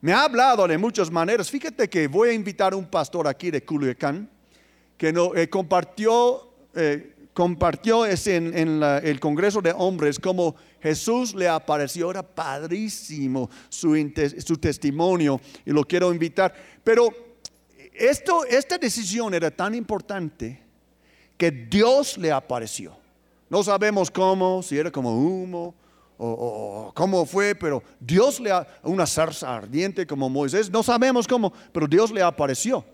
Me 0.02 0.12
ha 0.12 0.24
hablado 0.24 0.66
de 0.66 0.76
muchas 0.76 1.10
maneras. 1.10 1.50
Fíjate 1.50 1.88
que 1.88 2.08
voy 2.08 2.30
a 2.30 2.32
invitar 2.32 2.72
a 2.72 2.76
un 2.76 2.86
pastor 2.86 3.28
aquí 3.28 3.50
de 3.50 3.64
Culiacán 3.64 4.28
que 4.96 5.12
no, 5.12 5.34
eh, 5.34 5.48
compartió, 5.48 6.52
eh, 6.74 7.21
compartió 7.32 8.04
en, 8.06 8.82
el 8.82 9.20
Congreso 9.20 9.60
de 9.60 9.72
Hombres 9.76 10.18
como 10.18 10.54
Jesús 10.80 11.34
le 11.34 11.48
apareció. 11.48 12.10
Era 12.10 12.22
padrísimo 12.22 13.48
su, 13.68 13.94
su 14.44 14.56
testimonio 14.58 15.40
y 15.64 15.70
lo 15.70 15.84
quiero 15.84 16.12
invitar. 16.12 16.54
Pero 16.84 17.10
esto, 17.94 18.44
esta 18.44 18.78
decisión 18.78 19.34
era 19.34 19.50
tan 19.50 19.74
importante 19.74 20.62
que 21.36 21.50
Dios 21.50 22.18
le 22.18 22.30
apareció. 22.30 22.96
No 23.48 23.62
sabemos 23.62 24.10
cómo, 24.10 24.62
si 24.62 24.78
era 24.78 24.90
como 24.90 25.16
humo 25.16 25.74
o, 26.16 26.92
cómo 26.94 27.26
fue, 27.26 27.54
pero 27.54 27.82
Dios 27.98 28.38
le 28.40 28.50
una 28.82 29.06
zarza 29.06 29.54
ardiente 29.54 30.06
como 30.06 30.28
Moisés. 30.28 30.70
No 30.70 30.82
sabemos 30.82 31.26
cómo, 31.26 31.52
pero 31.72 31.86
Dios 31.86 32.10
le 32.12 32.22
apareció. 32.22 32.84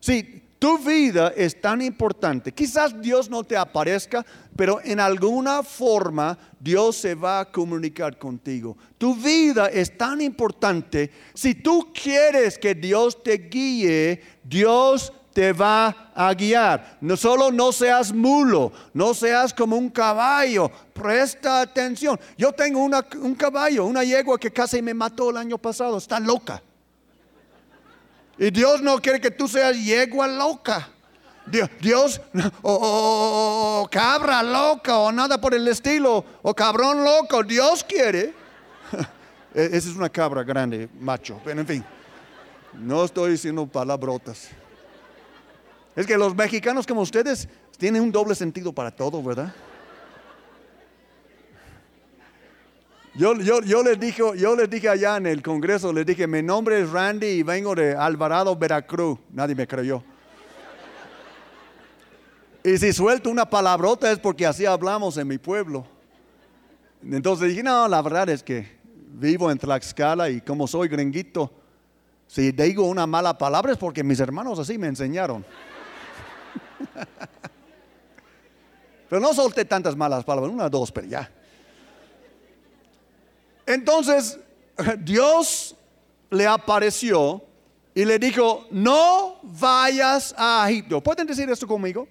Sí, 0.00 0.43
tu 0.64 0.78
vida 0.78 1.30
es 1.36 1.60
tan 1.60 1.82
importante. 1.82 2.50
Quizás 2.50 2.98
Dios 2.98 3.28
no 3.28 3.44
te 3.44 3.54
aparezca, 3.54 4.24
pero 4.56 4.80
en 4.82 4.98
alguna 4.98 5.62
forma 5.62 6.38
Dios 6.58 6.96
se 6.96 7.14
va 7.14 7.40
a 7.40 7.52
comunicar 7.52 8.18
contigo. 8.18 8.74
Tu 8.96 9.14
vida 9.14 9.66
es 9.66 9.98
tan 9.98 10.22
importante. 10.22 11.10
Si 11.34 11.54
tú 11.54 11.92
quieres 11.92 12.56
que 12.56 12.74
Dios 12.74 13.22
te 13.22 13.36
guíe, 13.36 14.22
Dios 14.42 15.12
te 15.34 15.52
va 15.52 16.10
a 16.14 16.32
guiar. 16.32 16.96
No 17.02 17.14
solo 17.18 17.52
no 17.52 17.70
seas 17.70 18.10
mulo, 18.14 18.72
no 18.94 19.12
seas 19.12 19.52
como 19.52 19.76
un 19.76 19.90
caballo, 19.90 20.70
presta 20.94 21.60
atención. 21.60 22.18
Yo 22.38 22.52
tengo 22.52 22.82
un 22.82 23.34
caballo, 23.34 23.84
una 23.84 24.02
yegua 24.02 24.40
que 24.40 24.50
casi 24.50 24.80
me 24.80 24.94
mató 24.94 25.28
el 25.28 25.36
año 25.36 25.58
pasado, 25.58 25.98
está 25.98 26.18
loca. 26.18 26.62
Y 28.38 28.50
Dios 28.50 28.82
no 28.82 28.98
quiere 29.00 29.20
que 29.20 29.30
tú 29.30 29.46
seas 29.48 29.76
yegua 29.82 30.26
loca. 30.26 30.88
Dios, 31.80 32.20
o, 32.62 33.86
cabra 33.90 34.42
loca, 34.42 34.96
o 34.98 35.12
nada 35.12 35.38
por 35.38 35.54
el 35.54 35.68
estilo, 35.68 36.24
o 36.42 36.54
cabrón 36.54 37.04
loco, 37.04 37.42
Dios 37.42 37.84
quiere. 37.84 38.32
E, 39.56 39.66
esa 39.66 39.88
es 39.88 39.94
una 39.94 40.08
cabra 40.08 40.42
grande, 40.42 40.88
macho, 40.98 41.40
pero 41.44 41.60
en 41.60 41.66
fin, 41.68 41.84
no 42.72 43.04
estoy 43.04 43.30
diciendo 43.30 43.64
palabrotas. 43.64 44.48
Es 45.94 46.04
que 46.06 46.18
los 46.18 46.34
mexicanos 46.34 46.84
como 46.84 47.02
ustedes 47.02 47.48
tienen 47.78 48.02
un 48.02 48.10
doble 48.10 48.34
sentido 48.34 48.72
para 48.72 48.90
todo, 48.90 49.22
¿verdad? 49.22 49.54
Yo, 53.16 53.32
les 53.32 54.00
dije, 54.00 54.22
yo 54.36 54.56
les 54.56 54.68
dije 54.68 54.88
allá 54.88 55.16
en 55.16 55.26
el 55.26 55.40
Congreso, 55.40 55.92
les 55.92 56.04
dije, 56.04 56.26
mi 56.26 56.42
nombre 56.42 56.80
es 56.80 56.90
Randy 56.90 57.26
y 57.26 57.42
vengo 57.44 57.72
de 57.72 57.94
Alvarado, 57.94 58.56
Veracruz. 58.56 59.20
Nadie 59.30 59.54
me 59.54 59.68
creyó. 59.68 60.02
Y 62.64 62.76
si 62.76 62.92
suelto 62.92 63.30
una 63.30 63.48
palabrota 63.48 64.10
es 64.10 64.18
porque 64.18 64.44
así 64.44 64.66
hablamos 64.66 65.16
en 65.16 65.28
mi 65.28 65.38
pueblo. 65.38 65.86
Entonces 67.04 67.50
dije, 67.50 67.62
no, 67.62 67.86
la 67.86 68.02
verdad 68.02 68.28
es 68.30 68.42
que 68.42 68.78
vivo 69.12 69.48
en 69.48 69.58
Tlaxcala 69.58 70.30
y 70.30 70.40
como 70.40 70.66
soy 70.66 70.88
gringuito, 70.88 71.52
si 72.26 72.50
digo 72.50 72.84
una 72.84 73.06
mala 73.06 73.38
palabra 73.38 73.72
es 73.72 73.78
porque 73.78 74.02
mis 74.02 74.18
hermanos 74.18 74.58
así 74.58 74.76
me 74.76 74.88
enseñaron. 74.88 75.44
pero 79.08 79.20
no 79.20 79.32
solté 79.32 79.64
tantas 79.64 79.94
malas 79.94 80.24
palabras, 80.24 80.52
una, 80.52 80.68
dos, 80.68 80.90
pero 80.90 81.06
ya. 81.06 81.30
Entonces, 83.66 84.38
Dios 84.98 85.76
le 86.30 86.46
apareció 86.46 87.42
y 87.94 88.04
le 88.04 88.18
dijo, 88.18 88.66
no 88.70 89.38
vayas 89.42 90.34
a 90.36 90.66
Egipto. 90.68 91.00
¿Pueden 91.00 91.26
decir 91.26 91.48
esto 91.48 91.66
conmigo? 91.66 92.08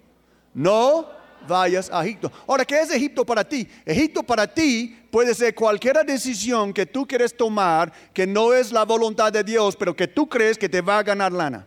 No 0.54 1.06
vayas 1.46 1.90
a 1.92 2.04
Egipto. 2.04 2.32
Ahora, 2.46 2.64
¿qué 2.64 2.80
es 2.80 2.90
Egipto 2.90 3.24
para 3.24 3.44
ti? 3.44 3.68
Egipto 3.84 4.22
para 4.22 4.46
ti 4.46 4.96
puede 5.10 5.34
ser 5.34 5.54
cualquier 5.54 6.04
decisión 6.06 6.72
que 6.72 6.86
tú 6.86 7.06
quieres 7.06 7.36
tomar 7.36 7.92
que 8.12 8.26
no 8.26 8.54
es 8.54 8.72
la 8.72 8.84
voluntad 8.84 9.32
de 9.32 9.44
Dios, 9.44 9.76
pero 9.76 9.94
que 9.94 10.08
tú 10.08 10.28
crees 10.28 10.56
que 10.56 10.68
te 10.68 10.80
va 10.80 10.98
a 10.98 11.02
ganar 11.02 11.32
lana. 11.32 11.66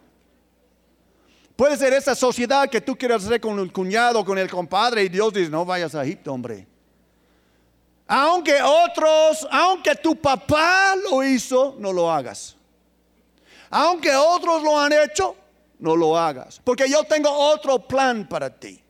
Puede 1.56 1.78
ser 1.78 1.94
esa 1.94 2.14
sociedad 2.14 2.70
que 2.70 2.82
tú 2.82 2.96
quieras 2.96 3.26
hacer 3.26 3.42
con 3.42 3.58
el 3.60 3.72
cuñado, 3.72 4.24
con 4.24 4.38
el 4.38 4.50
compadre, 4.50 5.04
y 5.04 5.10
Dios 5.10 5.34
dice, 5.34 5.50
no 5.50 5.66
vayas 5.66 5.96
a 5.96 6.04
Egipto, 6.04 6.32
hombre. 6.32 6.68
Aunque 8.08 8.62
otros, 8.62 9.46
aunque 9.52 9.96
tu 9.96 10.16
papá 10.16 10.96
lo 11.10 11.24
hizo, 11.24 11.76
no 11.78 11.92
lo 11.92 12.10
hagas. 12.10 12.56
Aunque 13.70 14.16
otros 14.16 14.64
lo 14.64 14.80
han 14.80 14.94
hecho, 14.94 15.36
no 15.80 15.96
lo 15.96 16.18
hagas. 16.18 16.62
Porque 16.64 16.90
yo 16.90 17.04
tengo 17.04 17.30
otro 17.30 17.80
plan 17.86 18.28
para 18.28 18.50
ti. 18.50 18.82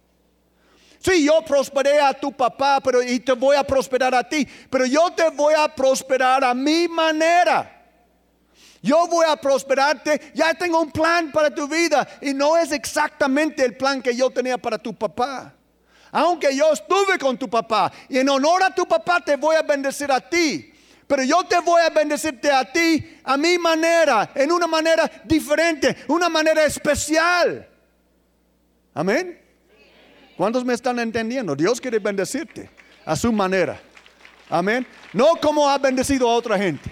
Sí, 1.00 1.24
yo 1.24 1.42
prosperé 1.42 2.00
a 2.00 2.14
tu 2.14 2.32
papá, 2.32 2.80
pero 2.84 3.02
y 3.02 3.20
te 3.20 3.34
voy 3.34 3.56
a 3.56 3.64
prosperar 3.64 4.14
a 4.14 4.28
ti, 4.28 4.48
pero 4.70 4.86
yo 4.86 5.10
te 5.12 5.30
voy 5.30 5.54
a 5.54 5.74
prosperar 5.74 6.44
a 6.44 6.54
mi 6.54 6.88
manera. 6.88 7.74
Yo 8.82 9.08
voy 9.08 9.26
a 9.28 9.36
prosperarte, 9.36 10.32
ya 10.34 10.54
tengo 10.54 10.80
un 10.80 10.92
plan 10.92 11.32
para 11.32 11.54
tu 11.54 11.68
vida 11.68 12.08
y 12.22 12.34
no 12.34 12.58
es 12.58 12.72
exactamente 12.72 13.66
el 13.66 13.76
plan 13.76 14.02
que 14.02 14.16
yo 14.16 14.30
tenía 14.30 14.58
para 14.58 14.78
tu 14.78 14.94
papá. 14.94 15.57
Aunque 16.18 16.56
yo 16.56 16.74
estuve 16.74 17.20
con 17.20 17.38
tu 17.38 17.48
papá 17.48 17.92
y 18.10 18.18
en 18.18 18.28
honor 18.28 18.64
a 18.64 18.74
tu 18.74 18.88
papá 18.88 19.22
te 19.24 19.36
voy 19.36 19.56
a 19.56 19.62
bendecir 19.62 20.12
a 20.12 20.20
ti. 20.20 20.74
Pero 21.06 21.22
yo 21.22 21.44
te 21.44 21.60
voy 21.60 21.80
a 21.80 21.92
bendecirte 21.92 22.52
a 22.52 22.66
ti 22.66 23.20
a 23.24 23.38
mi 23.38 23.60
manera, 23.60 24.32
en 24.34 24.52
una 24.52 24.66
manera 24.66 25.08
diferente, 25.26 25.96
una 26.08 26.28
manera 26.28 26.66
especial. 26.66 27.70
Amén. 28.96 29.40
¿Cuántos 30.36 30.66
me 30.66 30.74
están 30.74 30.98
entendiendo? 30.98 31.56
Dios 31.56 31.80
quiere 31.80 32.00
bendecirte 32.00 32.68
a 33.06 33.16
su 33.16 33.32
manera. 33.32 33.80
Amén. 34.50 34.88
No 35.14 35.36
como 35.36 35.70
ha 35.70 35.78
bendecido 35.78 36.28
a 36.28 36.34
otra 36.34 36.58
gente. 36.58 36.90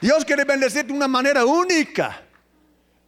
Dios 0.00 0.24
quiere 0.24 0.44
bendecirte 0.44 0.86
de 0.86 0.94
una 0.94 1.06
manera 1.06 1.44
única. 1.44 2.25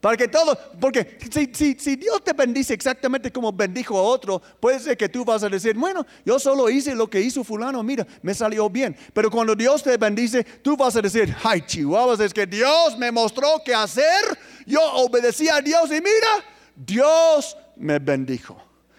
Para 0.00 0.16
que 0.16 0.28
todo, 0.28 0.56
porque 0.80 1.18
si, 1.28 1.96
Dios 1.96 2.22
te 2.22 2.32
bendice 2.32 2.72
exactamente 2.72 3.32
como 3.32 3.52
bendijo 3.52 3.98
a 3.98 4.02
otro, 4.02 4.40
puede 4.60 4.78
ser 4.78 4.96
que 4.96 5.08
tú 5.08 5.24
vas 5.24 5.42
a 5.42 5.48
decir, 5.48 5.76
bueno, 5.76 6.06
yo 6.24 6.38
solo 6.38 6.70
hice 6.70 6.94
lo 6.94 7.10
que 7.10 7.20
hizo 7.20 7.42
fulano, 7.42 7.82
mira, 7.82 8.06
me 8.22 8.32
salió 8.32 8.70
bien. 8.70 8.96
Pero 9.12 9.28
cuando 9.28 9.56
Dios 9.56 9.82
te 9.82 9.96
bendice, 9.96 10.44
tú 10.44 10.76
vas 10.76 10.94
a 10.94 11.02
decir, 11.02 11.34
ay 11.42 11.62
chihuahuas, 11.62 12.20
es 12.20 12.32
que 12.32 12.46
Dios 12.46 12.96
me 12.96 13.10
mostró 13.10 13.60
qué 13.64 13.74
hacer, 13.74 14.38
yo 14.66 14.80
obedecí 14.80 15.48
a 15.48 15.60
Dios 15.60 15.90
y 15.90 15.94
mira, 15.94 16.44
Dios 16.76 17.56
me 17.76 17.98
bendijo. 17.98 18.56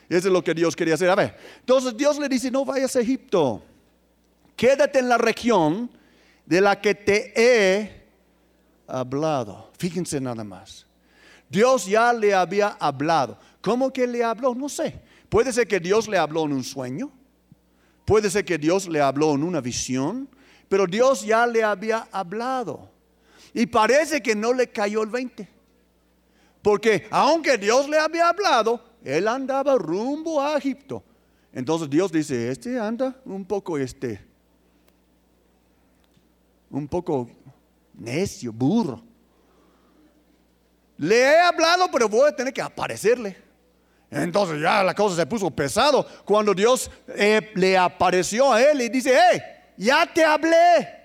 Y 0.10 0.15
eso 0.15 0.27
es 0.27 0.34
lo 0.34 0.44
que 0.44 0.53
Dios 0.53 0.75
quería 0.75 0.96
hacer. 0.96 1.10
A 1.10 1.15
ver, 1.15 1.38
entonces 1.62 1.96
Dios 1.96 2.20
le 2.20 2.27
dice, 2.27 2.51
no 2.51 2.65
vayas 2.65 2.94
a 2.98 3.00
Egipto, 3.00 3.63
quédate 4.58 5.00
en 5.00 5.08
la 5.08 5.18
región 5.18 5.89
de 6.45 6.60
la 6.60 6.82
que 6.82 6.93
te 6.93 7.32
he 7.38 8.04
hablado. 8.86 9.71
Fíjense 9.78 10.19
nada 10.19 10.43
más. 10.43 10.88
Dios 11.49 11.85
ya 11.85 12.13
le 12.13 12.33
había 12.33 12.69
hablado. 12.79 13.38
¿Cómo 13.62 13.91
que 13.91 14.05
le 14.05 14.23
habló? 14.23 14.53
No 14.53 14.69
sé. 14.69 15.01
Puede 15.29 15.51
ser 15.51 15.67
que 15.67 15.79
Dios 15.79 16.07
le 16.07 16.17
habló 16.17 16.45
en 16.45 16.53
un 16.53 16.63
sueño. 16.63 17.12
Puede 18.05 18.29
ser 18.29 18.45
que 18.45 18.57
Dios 18.57 18.88
le 18.88 19.01
habló 19.01 19.33
en 19.33 19.43
una 19.43 19.62
visión. 19.62 20.29
Pero 20.67 20.85
Dios 20.85 21.21
ya 21.25 21.45
le 21.47 21.63
había 21.63 22.07
hablado. 22.12 22.89
Y 23.53 23.65
parece 23.65 24.21
que 24.21 24.35
no 24.35 24.53
le 24.53 24.69
cayó 24.69 25.01
el 25.03 25.09
20. 25.09 25.47
Porque 26.62 27.07
aunque 27.09 27.57
Dios 27.57 27.89
le 27.89 27.97
había 27.97 28.29
hablado, 28.29 28.83
él 29.03 29.27
andaba 29.27 29.75
rumbo 29.75 30.41
a 30.41 30.57
Egipto. 30.57 31.03
Entonces 31.51 31.89
Dios 31.89 32.12
dice, 32.12 32.51
este 32.51 32.79
anda 32.79 33.19
un 33.25 33.43
poco 33.43 33.77
este, 33.77 34.21
un 36.69 36.88
poco 36.88 37.29
necio, 37.93 38.53
burro. 38.53 39.09
Le 40.99 41.15
he 41.15 41.39
hablado, 41.39 41.89
pero 41.89 42.09
voy 42.09 42.29
a 42.29 42.35
tener 42.35 42.53
que 42.53 42.62
aparecerle. 42.62 43.38
Entonces 44.12 44.62
ya 44.62 44.83
la 44.83 44.93
cosa 44.93 45.15
se 45.15 45.25
puso 45.25 45.49
pesado 45.49 46.05
cuando 46.25 46.53
Dios 46.53 46.91
eh, 47.07 47.51
le 47.55 47.77
apareció 47.77 48.51
a 48.51 48.62
él 48.62 48.81
y 48.81 48.89
dice, 48.89 49.17
hey, 49.17 49.41
ya 49.77 50.05
te 50.12 50.25
hablé. 50.25 50.99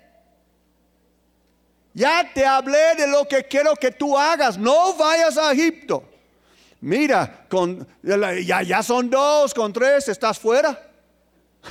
Ya 1.92 2.28
te 2.35 2.44
hablé 2.44 2.96
de 2.96 3.07
lo 3.07 3.28
que 3.28 3.44
quiero 3.44 3.76
que 3.76 3.92
tú 3.92 4.18
hagas. 4.18 4.59
No 4.59 4.94
vayas 4.94 5.38
a 5.38 5.52
Egipto. 5.52 6.02
Mira, 6.80 7.46
con, 7.48 7.87
ya, 8.02 8.62
ya 8.62 8.83
son 8.83 9.09
dos, 9.09 9.54
con 9.54 9.72
tres, 9.72 10.09
estás 10.09 10.40
fuera. 10.40 10.90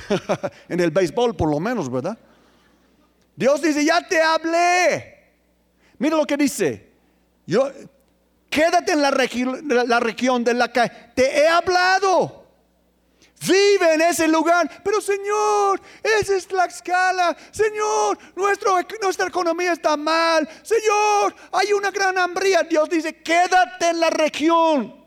en 0.68 0.80
el 0.80 0.90
béisbol 0.90 1.36
por 1.36 1.50
lo 1.50 1.60
menos, 1.60 1.90
¿verdad? 1.90 2.16
Dios 3.36 3.60
dice, 3.60 3.84
ya 3.84 4.00
te 4.00 4.22
hablé. 4.22 5.32
Mira 5.98 6.16
lo 6.16 6.26
que 6.26 6.38
dice. 6.38 6.90
Yo, 7.46 7.70
Quédate 8.54 8.92
en 8.92 9.02
la, 9.02 9.10
región 9.10 10.44
de 10.44 10.54
la 10.54 10.72
que 10.72 10.88
te 11.12 11.40
he 11.40 11.48
hablado. 11.48 12.46
Vive 13.44 13.94
en 13.94 14.00
ese 14.02 14.28
lugar. 14.28 14.70
Pero 14.84 15.00
Señor, 15.00 15.80
esa 16.00 16.36
es 16.36 16.52
la 16.52 16.66
escala. 16.66 17.36
Señor, 17.50 18.16
nuestra 18.36 19.26
economía 19.26 19.72
está 19.72 19.96
mal. 19.96 20.48
Señor, 20.62 21.34
hay 21.50 21.72
una 21.72 21.90
gran 21.90 22.16
hambría. 22.16 22.62
Dios 22.62 22.88
dice, 22.88 23.20
quédate 23.22 23.88
en 23.88 23.98
la 23.98 24.10
región. 24.10 25.04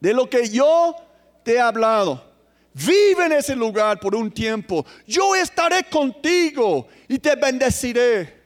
De 0.00 0.12
lo 0.12 0.28
que 0.28 0.48
yo 0.48 0.96
te 1.44 1.54
he 1.54 1.60
hablado. 1.60 2.34
Vive 2.72 3.26
en 3.26 3.32
ese 3.34 3.54
lugar 3.54 4.00
por 4.00 4.16
un 4.16 4.32
tiempo. 4.32 4.84
Yo 5.06 5.36
estaré 5.36 5.84
contigo 5.84 6.88
y 7.06 7.20
te 7.20 7.36
bendeciré 7.36 8.43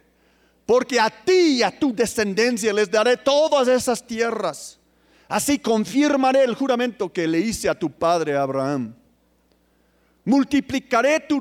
porque 0.69 1.01
a 1.01 1.09
ti 1.09 1.57
y 1.57 1.63
a 1.63 1.71
tu 1.71 1.95
descendencia 1.95 2.75
les 2.75 2.91
daré 2.91 3.17
todas 3.17 3.69
esas 3.69 4.07
tierras. 4.07 4.79
Así 5.27 5.59
confirmaré 5.59 6.45
el 6.45 6.55
juramento 6.55 7.11
que 7.11 7.27
le 7.27 7.39
hice 7.39 7.71
a 7.71 7.75
tu 7.75 7.91
padre 7.91 8.37
Abraham. 8.37 8.95
Multiplicaré 10.27 11.21
tu 11.21 11.41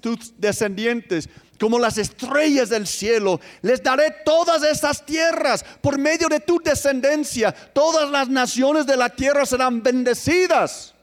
tus 0.00 0.32
descendientes 0.38 1.28
como 1.60 1.78
las 1.78 1.98
estrellas 1.98 2.70
del 2.70 2.86
cielo. 2.86 3.38
Les 3.60 3.82
daré 3.82 4.10
todas 4.24 4.62
esas 4.62 5.04
tierras 5.04 5.62
por 5.82 5.98
medio 5.98 6.28
de 6.28 6.40
tu 6.40 6.58
descendencia. 6.58 7.52
Todas 7.52 8.08
las 8.08 8.30
naciones 8.30 8.86
de 8.86 8.96
la 8.96 9.10
tierra 9.10 9.44
serán 9.44 9.82
bendecidas. 9.82 10.94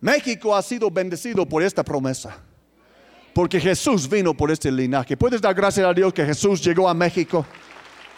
México 0.00 0.54
ha 0.54 0.62
sido 0.62 0.92
bendecido 0.92 1.44
por 1.44 1.64
esta 1.64 1.82
promesa. 1.82 2.40
Porque 3.32 3.60
Jesús 3.60 4.08
vino 4.08 4.34
por 4.34 4.50
este 4.50 4.70
linaje. 4.70 5.16
¿Puedes 5.16 5.40
dar 5.40 5.54
gracias 5.54 5.86
a 5.86 5.94
Dios 5.94 6.12
que 6.12 6.24
Jesús 6.24 6.62
llegó 6.62 6.88
a 6.88 6.94
México? 6.94 7.46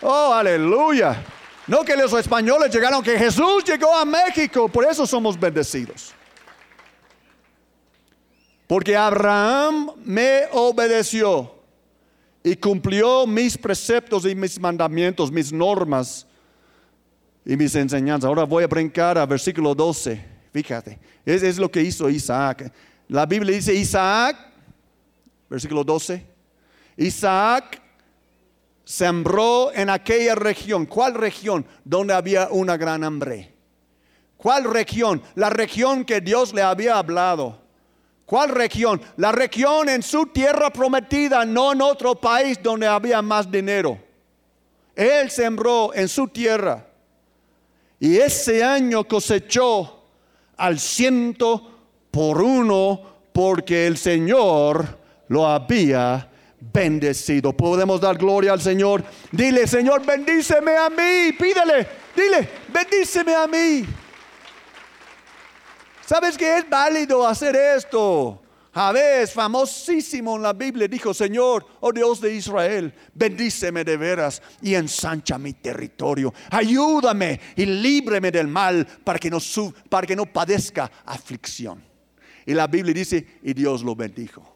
Oh, 0.01 0.33
aleluya. 0.33 1.23
No 1.67 1.85
que 1.85 1.97
los 1.97 2.13
españoles 2.15 2.75
llegaron, 2.75 3.03
que 3.03 3.19
Jesús 3.19 3.63
llegó 3.65 3.95
a 3.95 4.05
México. 4.05 4.69
Por 4.69 4.85
eso 4.85 5.07
somos 5.07 5.39
bendecidos. 5.39 6.13
Porque 8.67 8.97
Abraham 8.97 9.91
me 10.05 10.45
obedeció 10.53 11.55
y 12.43 12.57
cumplió 12.57 13.27
mis 13.27 13.57
preceptos 13.57 14.25
y 14.27 14.35
mis 14.35 14.59
mandamientos, 14.59 15.31
mis 15.31 15.53
normas 15.53 16.27
y 17.45 17.57
mis 17.57 17.75
enseñanzas. 17.75 18.29
Ahora 18.29 18.45
voy 18.45 18.65
a 18.65 18.67
brincar 18.67 19.19
a 19.19 19.27
versículo 19.27 19.75
12. 19.75 20.25
Fíjate, 20.53 20.99
es, 21.25 21.43
es 21.43 21.59
lo 21.59 21.71
que 21.71 21.83
hizo 21.83 22.09
Isaac. 22.09 22.73
La 23.09 23.27
Biblia 23.27 23.55
dice, 23.55 23.75
Isaac 23.75 24.52
versículo 25.53 25.85
12. 25.85 26.25
Isaac 26.97 27.83
sembró 28.85 29.71
en 29.75 29.91
aquella 29.91 30.35
región. 30.35 30.87
¿Cuál 30.87 31.13
región? 31.13 31.67
Donde 31.85 32.15
había 32.15 32.49
una 32.51 32.79
gran 32.79 33.05
hambre. 33.05 33.53
¿Cuál 34.39 34.65
región? 34.65 35.23
La 35.35 35.51
región 35.51 36.07
que 36.07 36.23
Dios 36.23 36.55
le 36.55 36.63
había 36.63 36.97
hablado. 36.97 37.61
¿Cuál 38.25 38.49
región? 38.49 39.03
La 39.19 39.31
región 39.31 39.91
en 39.91 40.03
su 40.03 40.25
tierra 40.25 40.73
prometida, 40.73 41.45
no 41.45 41.73
en 41.73 41.83
otro 41.83 42.15
país 42.15 42.59
donde 42.63 42.87
había 42.87 43.21
más 43.21 43.51
dinero. 43.51 43.99
Él 44.97 45.31
sembró 45.31 45.93
en 45.93 46.09
su 46.09 46.29
tierra. 46.29 46.87
Y 48.01 48.17
ese 48.17 48.65
año 48.65 49.05
cosechó 49.05 50.03
al 50.57 50.81
ciento 50.81 51.71
por 52.11 52.41
uno 52.41 53.03
porque 53.35 53.87
el 53.87 53.99
Señor 53.99 55.02
lo 55.33 55.47
había 55.47 56.29
bendecido. 56.61 57.57
Podemos 57.57 58.03
dar 58.03 58.19
gloria 58.19 58.53
al 58.53 58.61
Señor. 58.61 59.03
Dile, 59.31 59.67
Señor, 59.67 60.05
bendíceme 60.05 60.77
a 60.77 60.91
mí. 60.91 61.33
Pídele, 61.39 61.89
dile, 62.15 62.49
bendíceme 62.69 63.35
a 63.35 63.47
mí. 63.47 63.87
¿Sabes 66.05 66.37
que 66.37 66.59
es 66.59 66.69
válido 66.69 67.27
hacer 67.27 67.57
esto? 67.57 68.43
Javés, 68.75 69.33
famosísimo 69.33 70.37
en 70.37 70.43
la 70.43 70.53
Biblia, 70.53 70.87
dijo, 70.87 71.15
Señor, 71.15 71.67
oh 71.81 71.93
Dios 71.93 72.21
de 72.21 72.35
Israel, 72.35 72.93
bendíceme 73.15 73.85
de 73.85 73.97
veras 73.97 74.43
y 74.61 74.75
ensancha 74.75 75.39
mi 75.39 75.55
territorio. 75.55 76.33
Ayúdame 76.51 77.41
y 77.57 77.65
líbreme 77.65 78.31
del 78.31 78.49
mal 78.49 78.87
para 79.03 79.19
que 79.19 79.31
no, 79.31 79.39
para 79.89 80.07
que 80.07 80.17
no 80.17 80.27
padezca 80.27 80.91
aflicción. 81.07 81.83
Y 82.45 82.53
la 82.53 82.67
Biblia 82.67 82.93
dice, 82.93 83.27
y 83.43 83.55
Dios 83.55 83.83
lo 83.83 83.95
bendijo. 83.95 84.52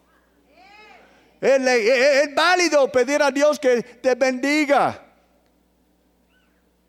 Es, 1.41 2.35
válido 2.35 2.91
pedir 2.91 3.23
a 3.23 3.31
Dios 3.31 3.59
que 3.59 3.83
te 3.83 4.15
bendiga, 4.15 5.03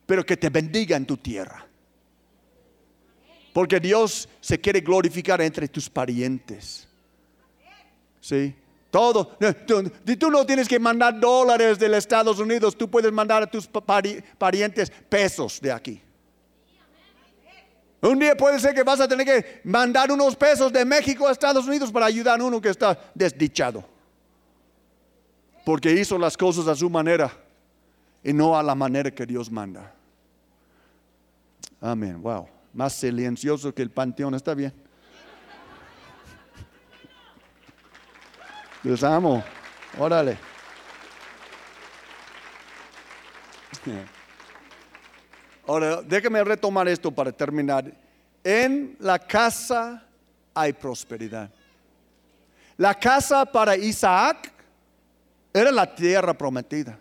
pero 0.05 0.25
que 0.25 0.37
te 0.37 0.49
bendiga 0.49 0.95
en 0.95 1.05
tu 1.05 1.17
tierra. 1.17 1.65
Porque 3.53 3.79
Dios 3.79 4.29
se 4.39 4.59
quiere 4.59 4.81
glorificar 4.81 5.41
entre 5.41 5.67
tus 5.67 5.89
parientes. 5.89 6.87
¿Sí? 8.21 8.55
Todo. 8.91 9.37
Tú, 9.65 10.31
no 10.31 10.45
tienes 10.45 10.67
que 10.67 10.79
mandar 10.79 11.19
dólares 11.19 11.77
de 11.79 11.89
los 11.89 11.97
Estados 11.97 12.39
Unidos, 12.39 12.77
tú 12.77 12.89
puedes 12.89 13.11
mandar 13.11 13.43
a 13.43 13.47
tus 13.47 13.67
parientes 14.37 14.91
pesos 15.09 15.59
de 15.59 15.71
aquí. 15.71 16.01
Un 17.99 18.19
día 18.19 18.37
puede 18.37 18.59
ser 18.59 18.75
que 18.75 18.83
vas 18.83 18.99
a 18.99 19.07
tener 19.07 19.25
que 19.25 19.61
mandar 19.63 20.11
unos 20.11 20.35
pesos 20.35 20.71
de 20.71 20.85
México 20.85 21.27
a 21.27 21.31
Estados 21.31 21.67
Unidos 21.67 21.91
para 21.91 22.05
ayudar 22.05 22.39
a 22.39 22.43
uno 22.43 22.61
que 22.61 22.69
está 22.69 22.97
desdichado 23.15 23.96
porque 25.67 25.91
hizo 25.91 26.17
las 26.17 26.37
cosas 26.37 26.65
a 26.69 26.75
su 26.75 26.89
manera 26.89 27.29
y 28.23 28.31
no 28.31 28.57
a 28.57 28.63
la 28.63 28.73
manera 28.73 29.11
que 29.11 29.25
Dios 29.25 29.51
manda. 29.51 29.93
Amén, 31.81 32.21
wow. 32.21 32.47
Más 32.71 32.93
silencioso 32.93 33.75
que 33.75 33.81
el 33.81 33.89
panteón, 33.89 34.33
está 34.33 34.53
bien. 34.53 34.73
Les 38.81 39.03
amo, 39.03 39.43
órale. 39.99 40.37
Ahora, 45.67 46.01
déjame 46.01 46.45
retomar 46.45 46.87
esto 46.87 47.11
para 47.11 47.29
terminar. 47.33 47.91
En 48.41 48.95
la 49.01 49.19
casa 49.19 50.01
hay 50.53 50.71
prosperidad. 50.71 51.49
La 52.77 52.93
casa 52.93 53.43
para 53.43 53.75
Isaac 53.75 54.53
era 55.57 55.71
la 55.71 55.93
tierra 55.93 56.37
prometida. 56.37 56.99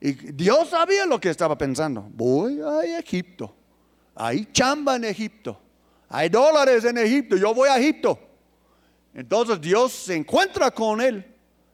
Y 0.00 0.12
Dios 0.12 0.70
sabía 0.70 1.04
lo 1.06 1.20
que 1.20 1.30
estaba 1.30 1.56
pensando. 1.56 2.08
Voy 2.10 2.60
a 2.60 2.98
Egipto. 2.98 3.54
Hay 4.14 4.46
chamba 4.52 4.96
en 4.96 5.04
Egipto. 5.04 5.60
Hay 6.08 6.28
dólares 6.28 6.84
en 6.84 6.98
Egipto. 6.98 7.36
Yo 7.36 7.54
voy 7.54 7.68
a 7.68 7.78
Egipto. 7.78 8.18
Entonces 9.12 9.60
Dios 9.60 9.92
se 9.92 10.16
encuentra 10.16 10.70
con 10.70 11.00
él. 11.00 11.26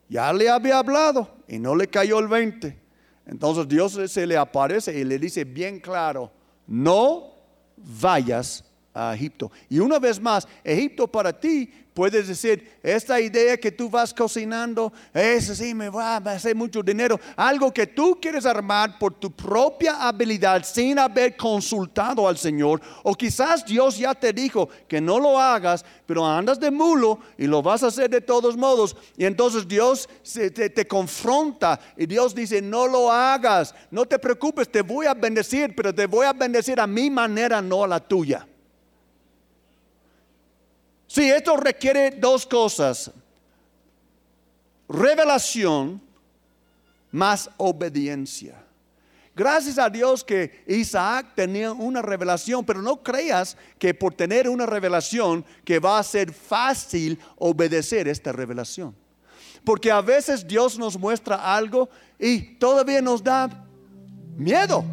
Ya 0.09 0.32
le 0.32 0.48
había 0.48 0.78
hablado 0.78 1.37
y 1.48 1.59
no 1.59 1.74
le 1.74 1.88
cayó 1.88 2.18
el 2.18 2.28
20. 2.28 2.78
Entonces 3.26 3.68
Dios 3.68 3.98
se 4.06 4.26
le 4.26 4.37
aparece 4.37 4.98
y 4.98 5.04
le 5.04 5.18
dice 5.18 5.44
bien 5.44 5.80
claro, 5.80 6.30
no 6.66 7.35
vayas 7.76 8.64
a 8.94 9.14
Egipto. 9.14 9.50
Y 9.68 9.78
una 9.78 9.98
vez 9.98 10.20
más, 10.20 10.46
Egipto 10.64 11.06
para 11.06 11.32
ti 11.38 11.70
Puedes 11.96 12.28
decir, 12.28 12.76
esta 12.82 13.18
idea 13.18 13.56
que 13.56 13.72
tú 13.72 13.88
vas 13.88 14.12
cocinando, 14.12 14.92
eso 15.14 15.54
sí 15.54 15.72
me 15.72 15.88
va 15.88 16.16
a 16.16 16.32
hacer 16.32 16.54
mucho 16.54 16.82
dinero. 16.82 17.18
Algo 17.35 17.72
que 17.72 17.87
tú 17.87 18.18
quieres 18.20 18.44
armar 18.44 18.98
por 18.98 19.14
tu 19.14 19.30
propia 19.30 20.06
habilidad 20.06 20.62
sin 20.62 20.98
haber 20.98 21.38
consultado 21.38 22.28
al 22.28 22.37
Señor. 22.37 22.82
O 23.02 23.14
quizás 23.14 23.64
Dios 23.64 23.96
ya 23.96 24.14
te 24.14 24.35
dijo 24.35 24.68
que 24.87 25.00
no 25.00 25.18
lo 25.18 25.40
hagas, 25.40 25.87
pero 26.04 26.26
andas 26.26 26.61
de 26.61 26.70
mulo 26.70 27.18
y 27.38 27.46
lo 27.46 27.62
vas 27.62 27.82
a 27.82 27.87
hacer 27.87 28.11
de 28.11 28.20
todos 28.20 28.59
modos. 28.59 28.94
Y 29.16 29.24
entonces 29.24 29.66
Dios 29.66 30.06
te, 30.35 30.50
te 30.50 30.87
confronta 30.87 31.80
y 31.96 32.04
Dios 32.04 32.35
dice, 32.35 32.61
no 32.61 32.87
lo 32.87 33.11
hagas, 33.11 33.74
no 33.90 34.04
te 34.04 34.18
preocupes, 34.18 34.70
te 34.70 34.82
voy 34.82 35.06
a 35.06 35.14
bendecir, 35.14 35.74
pero 35.74 35.94
te 35.94 36.04
voy 36.04 36.26
a 36.26 36.35
bendecir 36.35 36.78
a 36.78 36.87
mi 36.87 37.09
manera, 37.09 37.62
no 37.62 37.85
a 37.85 37.88
la 37.88 38.00
tuya. 38.00 38.46
Sí, 41.16 41.31
esto 41.31 41.57
requiere 41.57 42.11
dos 42.11 42.44
cosas. 42.44 43.11
Revelación 44.87 45.98
más 47.11 47.48
obediencia. 47.57 48.62
Gracias 49.35 49.79
a 49.79 49.88
Dios 49.88 50.22
que 50.22 50.62
Isaac 50.66 51.29
tenía 51.35 51.72
una 51.72 52.02
revelación, 52.02 52.66
pero 52.66 52.83
no 52.83 53.02
creas 53.02 53.57
que 53.79 53.94
por 53.94 54.12
tener 54.12 54.46
una 54.46 54.66
revelación 54.66 55.42
que 55.64 55.79
va 55.79 55.98
a 55.98 56.02
ser 56.02 56.35
fácil 56.35 57.18
obedecer 57.38 58.09
esta 58.09 58.31
revelación. 58.31 58.94
Porque 59.64 59.90
a 59.90 60.02
veces 60.02 60.46
Dios 60.46 60.79
nos 60.79 60.98
muestra 60.98 61.37
algo 61.37 61.88
y 62.18 62.42
todavía 62.57 63.00
nos 63.00 63.24
da 63.24 63.48
miedo. 64.37 64.85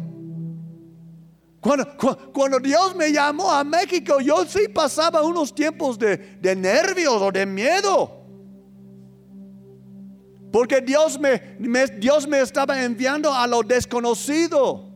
Cuando, 1.64 2.58
Dios 2.60 2.94
me 2.94 3.10
llamó 3.10 3.50
a 3.50 3.64
México, 3.64 4.20
yo 4.20 4.44
sí 4.44 4.68
pasaba 4.68 5.22
unos 5.22 5.54
tiempos 5.54 5.98
de, 5.98 6.54
nervios 6.54 7.14
o 7.14 7.32
de 7.32 7.46
miedo. 7.46 8.22
Porque 10.52 10.82
Dios 10.82 11.18
me, 11.18 11.56
Dios 11.98 12.28
me 12.28 12.40
estaba 12.40 12.82
enviando 12.84 13.32
a 13.32 13.46
lo 13.46 13.62
desconocido. 13.62 14.92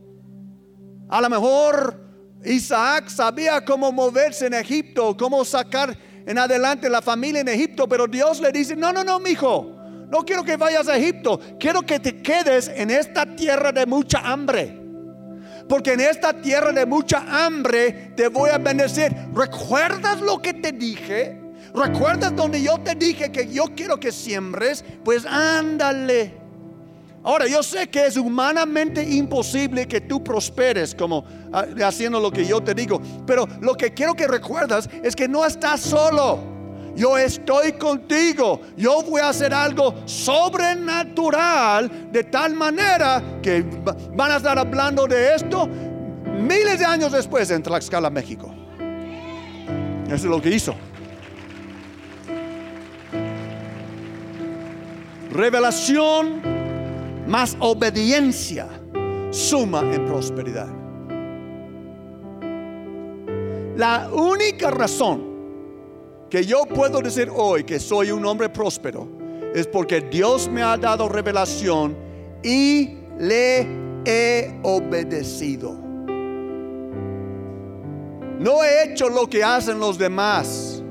A 1.08 1.22
lo 1.22 1.30
mejor 1.30 2.06
Isaac 2.44 3.08
sabía 3.08 3.64
cómo 3.64 3.90
moverse 3.90 4.46
en 4.46 4.54
Egipto, 4.54 5.16
cómo 5.16 5.46
sacar 5.46 5.96
en 6.26 6.36
adelante 6.36 6.90
la 6.90 7.00
familia 7.00 7.40
en 7.40 7.48
Egipto, 7.48 7.88
pero 7.88 8.06
Dios 8.06 8.40
le 8.40 8.52
dice, 8.52 8.76
no, 8.76 8.92
no, 8.92 9.02
no, 9.02 9.18
mi 9.18 9.30
hijo, 9.30 9.74
no 10.10 10.18
quiero 10.18 10.44
que 10.44 10.58
vayas 10.58 10.86
a 10.86 10.98
Egipto, 10.98 11.40
quiero 11.58 11.80
que 11.80 11.98
te 11.98 12.20
quedes 12.20 12.68
en 12.68 12.90
esta 12.90 13.24
tierra 13.24 13.72
de 13.72 13.86
mucha 13.86 14.18
hambre 14.18 14.77
porque 15.68 15.92
en 15.92 16.00
esta 16.00 16.32
tierra 16.32 16.72
de 16.72 16.86
mucha 16.86 17.24
hambre 17.44 18.12
te 18.16 18.28
voy 18.28 18.50
a 18.50 18.58
bendecir. 18.58 19.14
¿Recuerdas 19.34 20.20
lo 20.20 20.40
que 20.40 20.54
te 20.54 20.72
dije? 20.72 21.38
¿Recuerdas 21.74 22.34
donde 22.34 22.62
yo 22.62 22.78
te 22.78 22.94
dije 22.94 23.30
que 23.30 23.52
yo 23.52 23.64
quiero 23.76 24.00
que 24.00 24.10
siembres? 24.10 24.84
Pues 25.04 25.26
ándale. 25.26 26.34
Ahora, 27.22 27.46
yo 27.46 27.62
sé 27.62 27.88
que 27.88 28.06
es 28.06 28.16
humanamente 28.16 29.02
imposible 29.02 29.86
que 29.86 30.00
tú 30.00 30.22
prosperes 30.22 30.94
como 30.94 31.24
ah, 31.52 31.66
haciendo 31.84 32.20
lo 32.20 32.30
que 32.30 32.46
yo 32.46 32.62
te 32.62 32.74
digo, 32.74 33.02
pero 33.26 33.46
lo 33.60 33.74
que 33.74 33.92
quiero 33.92 34.14
que 34.14 34.26
recuerdas 34.26 34.88
es 35.02 35.14
que 35.14 35.28
no 35.28 35.44
estás 35.44 35.80
solo 35.80 36.57
yo 36.98 37.16
estoy 37.16 37.74
contigo, 37.74 38.60
yo 38.76 39.02
voy 39.02 39.20
a 39.20 39.28
hacer 39.28 39.54
algo 39.54 39.94
sobrenatural 40.04 42.10
de 42.10 42.24
tal 42.24 42.54
manera 42.54 43.22
que 43.40 43.64
van 44.16 44.32
a 44.32 44.38
estar 44.38 44.58
hablando 44.58 45.06
de 45.06 45.36
esto 45.36 45.68
miles 45.68 46.80
de 46.80 46.84
años 46.84 47.12
después 47.12 47.48
en 47.52 47.62
Tlaxcala, 47.62 48.10
México. 48.10 48.52
Eso 50.06 50.14
es 50.14 50.24
lo 50.24 50.42
que 50.42 50.50
hizo. 50.50 50.74
Revelación 55.30 56.42
más 57.28 57.56
obediencia 57.60 58.66
suma 59.30 59.82
en 59.82 60.04
prosperidad. 60.04 60.66
La 63.76 64.10
única 64.12 64.72
razón 64.72 65.27
que 66.30 66.44
yo 66.44 66.64
puedo 66.64 67.00
decir 67.00 67.30
hoy 67.34 67.64
que 67.64 67.80
soy 67.80 68.10
un 68.10 68.24
hombre 68.26 68.48
próspero 68.48 69.08
es 69.54 69.66
porque 69.66 70.00
Dios 70.00 70.48
me 70.48 70.62
ha 70.62 70.76
dado 70.76 71.08
revelación 71.08 71.96
y 72.42 72.98
le 73.18 73.66
he 74.04 74.60
obedecido. 74.62 75.72
No 78.38 78.62
he 78.62 78.84
hecho 78.84 79.08
lo 79.08 79.28
que 79.28 79.42
hacen 79.42 79.80
los 79.80 79.98
demás. 79.98 80.82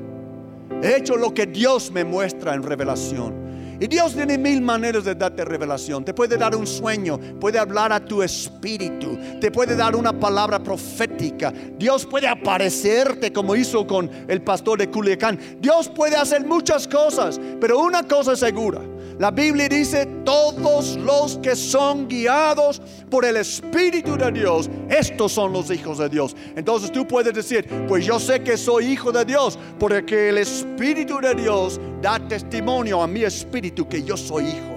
He 0.82 0.98
hecho 0.98 1.16
lo 1.16 1.34
que 1.34 1.46
Dios 1.46 1.92
me 1.92 2.04
muestra 2.04 2.54
en 2.54 2.64
revelación. 2.64 3.47
Y 3.80 3.88
Dios 3.88 4.14
tiene 4.14 4.38
mil 4.38 4.62
maneras 4.62 5.04
de 5.04 5.14
darte 5.14 5.46
revelación. 5.46 6.04
Te 6.04 6.14
puede 6.14 6.38
dar 6.38 6.56
un 6.56 6.66
sueño, 6.66 7.20
puede 7.40 7.60
hablar 7.60 7.94
a 7.94 8.04
tu 8.04 8.24
espíritu, 8.24 9.18
te 9.40 9.52
puede 9.52 9.76
dar 9.76 9.96
una 9.96 10.14
palabra 10.14 10.60
profética. 10.60 11.54
Dios 11.78 12.06
puede 12.06 12.28
aparecerte 12.28 13.32
como 13.32 13.56
hizo 13.56 13.86
con 13.86 14.10
el 14.28 14.42
pastor 14.42 14.80
de 14.80 14.90
Culiacán. 14.90 15.40
Dios 15.60 15.90
puede 15.90 16.16
hacer 16.16 16.46
muchas 16.46 16.88
cosas, 16.88 17.40
pero 17.60 17.80
una 17.80 18.04
cosa 18.04 18.34
es 18.34 18.40
segura. 18.40 18.82
La 19.20 19.32
Biblia 19.32 19.68
dice, 19.68 20.06
todos 20.24 20.96
los 20.98 21.40
que 21.40 21.56
son 21.56 22.08
guiados 22.08 22.80
por 23.10 23.26
el 23.26 23.38
Espíritu 23.38 24.16
de 24.16 24.32
Dios, 24.32 24.70
estos 24.90 25.32
son 25.32 25.54
los 25.54 25.72
hijos 25.72 25.98
de 25.98 26.08
Dios. 26.08 26.36
Entonces 26.56 26.92
tú 26.92 27.08
puedes 27.08 27.34
decir, 27.34 27.68
pues 27.88 28.06
yo 28.06 28.20
sé 28.20 28.44
que 28.44 28.56
soy 28.58 28.86
hijo 28.86 29.12
de 29.12 29.26
Dios, 29.26 29.58
porque 29.80 30.30
el 30.30 30.38
Espíritu 30.38 31.20
de 31.20 31.34
Dios 31.34 31.80
da 32.00 32.20
testimonio 32.20 33.02
a 33.02 33.08
mi 33.08 33.24
espíritu 33.24 33.90
que 33.90 34.04
yo 34.04 34.16
soy 34.16 34.46
hijo. 34.46 34.76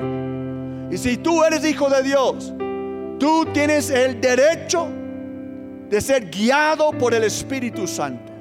Y 0.91 0.97
si 0.97 1.19
tú 1.19 1.45
eres 1.45 1.63
hijo 1.63 1.91
de 1.91 2.03
Dios, 2.03 2.55
tú 3.19 3.47
tienes 3.53 3.91
el 3.91 4.23
derecho 4.23 4.89
de 5.91 6.01
ser 6.01 6.31
guiado 6.31 6.93
por 6.93 7.13
el 7.13 7.25
Espíritu 7.25 7.87
Santo. 7.87 8.33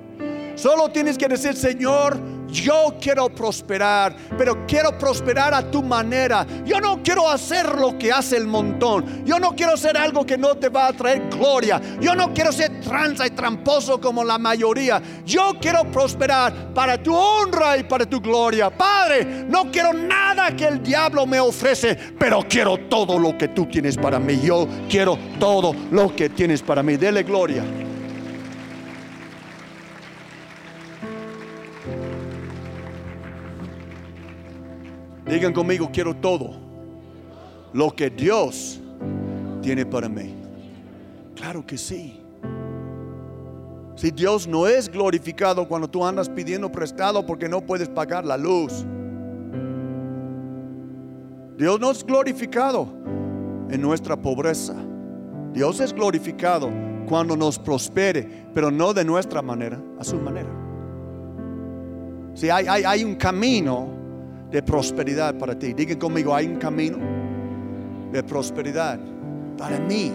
Solo 0.55 0.89
tienes 0.89 1.17
que 1.17 1.27
decir, 1.27 1.55
Señor, 1.55 2.17
yo 2.51 2.95
quiero 2.99 3.29
prosperar, 3.29 4.15
pero 4.37 4.65
quiero 4.65 4.97
prosperar 4.97 5.53
a 5.53 5.69
tu 5.69 5.83
manera. 5.83 6.45
Yo 6.65 6.79
no 6.79 7.01
quiero 7.03 7.29
hacer 7.29 7.75
lo 7.75 7.97
que 7.97 8.11
hace 8.11 8.37
el 8.37 8.47
montón. 8.47 9.25
Yo 9.25 9.39
no 9.39 9.55
quiero 9.55 9.73
hacer 9.73 9.97
algo 9.97 10.25
que 10.25 10.37
no 10.37 10.55
te 10.55 10.69
va 10.69 10.87
a 10.87 10.93
traer 10.93 11.29
gloria. 11.29 11.81
Yo 11.99 12.15
no 12.15 12.33
quiero 12.33 12.51
ser 12.51 12.81
tranza 12.81 13.27
y 13.27 13.31
tramposo 13.31 13.99
como 13.99 14.23
la 14.23 14.37
mayoría. 14.37 15.01
Yo 15.25 15.53
quiero 15.59 15.89
prosperar 15.91 16.73
para 16.73 17.01
tu 17.01 17.15
honra 17.15 17.77
y 17.77 17.83
para 17.83 18.05
tu 18.05 18.19
gloria. 18.19 18.69
Padre, 18.69 19.45
no 19.47 19.71
quiero 19.71 19.93
nada 19.93 20.55
que 20.55 20.65
el 20.65 20.81
diablo 20.81 21.25
me 21.25 21.39
ofrece, 21.39 21.97
pero 22.17 22.45
quiero 22.47 22.77
todo 22.89 23.19
lo 23.19 23.37
que 23.37 23.49
tú 23.49 23.65
tienes 23.65 23.97
para 23.97 24.19
mí. 24.19 24.39
Yo 24.41 24.67
quiero 24.89 25.17
todo 25.39 25.75
lo 25.91 26.15
que 26.15 26.29
tienes 26.29 26.61
para 26.61 26.83
mí. 26.83 26.97
Dele 26.97 27.23
gloria. 27.23 27.63
Digan 35.29 35.53
conmigo, 35.53 35.89
quiero 35.93 36.15
todo 36.15 36.55
lo 37.71 37.91
que 37.91 38.09
Dios 38.09 38.81
tiene 39.61 39.85
para 39.85 40.09
mí. 40.09 40.33
Claro 41.35 41.63
que 41.65 41.77
sí. 41.77 42.19
Si 43.95 44.09
Dios 44.09 44.47
no 44.47 44.65
es 44.65 44.89
glorificado 44.89 45.67
cuando 45.67 45.87
tú 45.87 46.03
andas 46.03 46.27
pidiendo 46.29 46.71
prestado 46.71 47.25
porque 47.27 47.47
no 47.47 47.61
puedes 47.61 47.87
pagar 47.87 48.25
la 48.25 48.37
luz. 48.37 48.85
Dios 51.57 51.79
no 51.79 51.91
es 51.91 52.03
glorificado 52.03 52.87
en 53.69 53.81
nuestra 53.81 54.19
pobreza. 54.19 54.73
Dios 55.53 55.79
es 55.79 55.93
glorificado 55.93 56.71
cuando 57.07 57.37
nos 57.37 57.59
prospere, 57.59 58.47
pero 58.55 58.71
no 58.71 58.93
de 58.93 59.05
nuestra 59.05 59.43
manera, 59.43 59.79
a 59.99 60.03
su 60.03 60.15
manera. 60.15 60.49
Si 62.33 62.49
hay, 62.49 62.65
hay, 62.67 62.83
hay 62.83 63.03
un 63.03 63.15
camino 63.15 63.98
de 64.51 64.61
prosperidad 64.63 65.37
para 65.37 65.57
ti. 65.57 65.73
Digan 65.73 65.97
conmigo, 65.97 66.33
hay 66.33 66.47
un 66.47 66.57
camino 66.57 66.97
de 68.11 68.23
prosperidad 68.23 68.99
para 69.57 69.79
mí. 69.79 70.11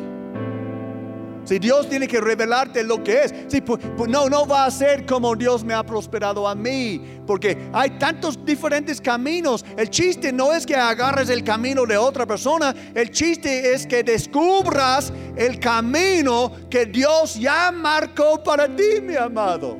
Si 1.44 1.58
Dios 1.58 1.88
tiene 1.90 2.08
que 2.08 2.20
revelarte 2.20 2.82
lo 2.82 3.04
que 3.04 3.24
es, 3.24 3.34
si, 3.48 3.62
no, 4.08 4.30
no 4.30 4.46
va 4.46 4.64
a 4.64 4.70
ser 4.70 5.04
como 5.04 5.36
Dios 5.36 5.62
me 5.62 5.74
ha 5.74 5.82
prosperado 5.82 6.48
a 6.48 6.54
mí, 6.54 7.20
porque 7.26 7.68
hay 7.72 7.90
tantos 7.98 8.42
diferentes 8.46 8.98
caminos. 8.98 9.62
El 9.76 9.90
chiste 9.90 10.32
no 10.32 10.54
es 10.54 10.64
que 10.64 10.74
agarres 10.74 11.28
el 11.28 11.44
camino 11.44 11.84
de 11.84 11.98
otra 11.98 12.24
persona, 12.24 12.74
el 12.94 13.10
chiste 13.10 13.74
es 13.74 13.86
que 13.86 14.02
descubras 14.02 15.12
el 15.36 15.60
camino 15.60 16.50
que 16.70 16.86
Dios 16.86 17.34
ya 17.34 17.70
marcó 17.70 18.42
para 18.42 18.66
ti, 18.66 19.02
mi 19.02 19.14
amado. 19.14 19.76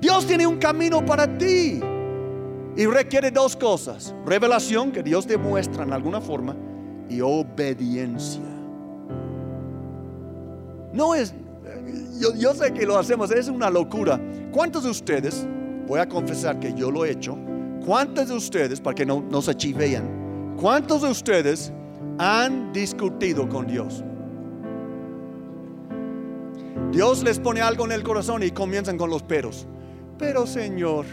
Dios 0.00 0.24
tiene 0.24 0.46
un 0.46 0.58
camino 0.58 1.04
para 1.04 1.26
ti. 1.36 1.80
Y 2.78 2.86
requiere 2.86 3.32
dos 3.32 3.56
cosas. 3.56 4.14
Revelación 4.24 4.92
que 4.92 5.02
Dios 5.02 5.26
demuestra 5.26 5.82
en 5.82 5.92
alguna 5.92 6.20
forma 6.20 6.54
y 7.10 7.20
obediencia. 7.20 8.40
No 10.92 11.12
es, 11.12 11.34
yo, 12.38 12.54
sé 12.54 12.72
que 12.72 12.86
lo 12.86 12.96
hacemos, 12.96 13.32
es 13.32 13.48
una 13.48 13.68
locura. 13.68 14.20
¿Cuántos 14.52 14.84
de 14.84 14.90
ustedes, 14.90 15.44
voy 15.88 15.98
a 15.98 16.08
confesar 16.08 16.60
que 16.60 16.72
yo 16.72 16.92
lo 16.92 17.04
he 17.04 17.10
hecho, 17.10 17.36
cuántos 17.84 18.28
de 18.28 18.36
ustedes, 18.36 18.80
para 18.80 18.94
que 18.94 19.04
no, 19.04 19.24
no 19.28 19.42
se 19.42 19.56
chivean, 19.56 20.54
cuántos 20.56 21.02
de 21.02 21.10
ustedes 21.10 21.72
han 22.18 22.72
discutido 22.72 23.48
con 23.48 23.66
Dios? 23.66 24.04
Dios 26.92 27.24
les 27.24 27.40
pone 27.40 27.60
algo 27.60 27.86
en 27.86 27.92
el 27.92 28.04
corazón 28.04 28.44
y 28.44 28.52
comienzan 28.52 28.96
con 28.96 29.10
los 29.10 29.24
peros. 29.24 29.66
Pero 30.16 30.46
Señor, 30.46 31.06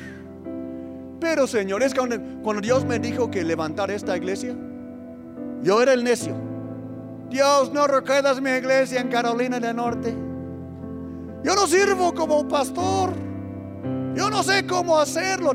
pero 1.19 1.47
Señor, 1.47 1.83
es 1.83 1.93
cuando, 1.93 2.17
cuando 2.41 2.61
Dios 2.61 2.85
me 2.85 2.99
dijo 2.99 3.29
que 3.29 3.43
levantar 3.43 3.91
esta 3.91 4.15
iglesia, 4.15 4.55
yo 5.61 5.81
era 5.81 5.93
el 5.93 6.03
necio. 6.03 6.35
Dios, 7.29 7.71
no 7.73 7.87
recuerdas 7.87 8.41
mi 8.41 8.51
iglesia 8.51 9.01
en 9.01 9.09
Carolina 9.09 9.59
del 9.59 9.75
Norte. 9.75 10.13
Yo 11.43 11.55
no 11.55 11.67
sirvo 11.67 12.13
como 12.13 12.47
pastor. 12.47 13.11
Yo 14.15 14.29
no 14.29 14.43
sé 14.43 14.65
cómo 14.65 14.97
hacerlo. 14.97 15.53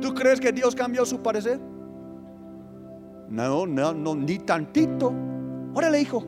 ¿Tú 0.00 0.14
crees 0.14 0.40
que 0.40 0.52
Dios 0.52 0.74
cambió 0.74 1.06
su 1.06 1.22
parecer? 1.22 1.58
No, 3.28 3.66
no, 3.66 3.94
no, 3.94 4.14
ni 4.14 4.38
tantito. 4.38 5.12
Órale, 5.74 6.00
hijo. 6.00 6.24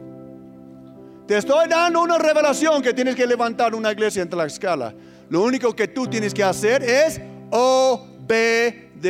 Te 1.27 1.37
estoy 1.39 1.69
dando 1.69 2.03
una 2.03 2.19
revelación 2.19 2.83
que 2.83 2.95
tienes 2.95 3.15
que 3.15 3.27
levantar 3.27 3.75
una 3.75 3.93
iglesia 3.93 4.23
en 4.23 4.31
Tlaxcala. 4.31 4.95
Lo 5.29 5.43
único 5.43 5.75
que 5.75 5.89
tú 5.89 6.07
tienes 6.07 6.33
que 6.33 6.45
hacer 6.45 6.83
es 6.83 7.21
obedecer 7.51 9.07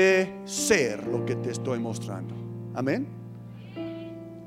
lo 1.07 1.25
que 1.25 1.37
te 1.37 1.51
estoy 1.51 1.79
mostrando. 1.79 2.35
Amén. 2.75 3.07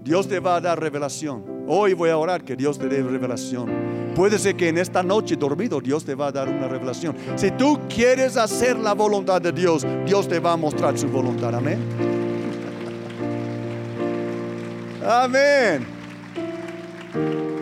Dios 0.03 0.27
te 0.27 0.39
va 0.39 0.55
a 0.55 0.61
dar 0.61 0.79
revelación. 0.79 1.43
Hoy 1.67 1.93
voy 1.93 2.09
a 2.09 2.17
orar 2.17 2.43
que 2.43 2.55
Dios 2.55 2.79
te 2.79 2.87
dé 2.87 3.03
revelación. 3.03 3.69
Puede 4.15 4.39
ser 4.39 4.55
que 4.55 4.69
en 4.69 4.77
esta 4.77 5.03
noche 5.03 5.35
dormido 5.35 5.81
Dios 5.81 6.05
te 6.05 6.15
va 6.15 6.27
a 6.27 6.31
dar 6.31 6.47
una 6.47 6.67
revelación. 6.67 7.15
Si 7.35 7.51
tú 7.51 7.77
quieres 7.89 8.37
hacer 8.37 8.77
la 8.79 8.93
voluntad 8.93 9.41
de 9.41 9.51
Dios, 9.51 9.85
Dios 10.05 10.27
te 10.27 10.39
va 10.39 10.53
a 10.53 10.57
mostrar 10.57 10.97
su 10.97 11.07
voluntad. 11.07 11.53
Amén. 11.53 11.79
Amén. 15.05 15.85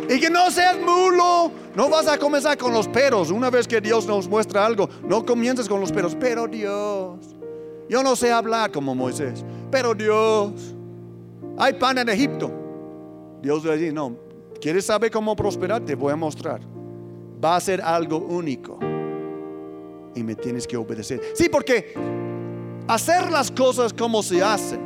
Y 0.07 0.19
que 0.19 0.29
no 0.29 0.51
seas 0.51 0.77
mulo 0.79 1.51
no 1.75 1.89
vas 1.89 2.07
a 2.07 2.17
comenzar 2.17 2.57
con 2.57 2.73
los 2.73 2.87
peros. 2.87 3.31
Una 3.31 3.49
vez 3.49 3.67
que 3.67 3.81
Dios 3.81 4.07
nos 4.07 4.27
muestra 4.27 4.65
algo, 4.65 4.89
no 5.03 5.25
comiences 5.25 5.67
con 5.67 5.81
los 5.81 5.91
peros. 5.91 6.15
Pero 6.19 6.47
Dios, 6.47 7.19
yo 7.89 8.01
no 8.01 8.15
sé 8.15 8.31
hablar 8.31 8.71
como 8.71 8.95
Moisés. 8.95 9.43
Pero 9.69 9.93
Dios, 9.93 10.75
hay 11.57 11.73
pan 11.73 11.97
en 11.97 12.09
Egipto. 12.09 12.51
Dios 13.41 13.63
le 13.65 13.77
dice, 13.77 13.93
no, 13.93 14.15
¿quieres 14.61 14.85
saber 14.85 15.11
cómo 15.11 15.35
prosperar? 15.35 15.81
Te 15.81 15.95
voy 15.95 16.13
a 16.13 16.15
mostrar. 16.15 16.61
Va 17.43 17.57
a 17.57 17.59
ser 17.59 17.81
algo 17.81 18.17
único. 18.17 18.79
Y 20.15 20.23
me 20.23 20.35
tienes 20.35 20.65
que 20.65 20.77
obedecer. 20.77 21.21
Sí, 21.33 21.49
porque 21.49 21.93
hacer 22.87 23.29
las 23.29 23.51
cosas 23.51 23.93
como 23.93 24.23
se 24.23 24.41
hacen 24.41 24.79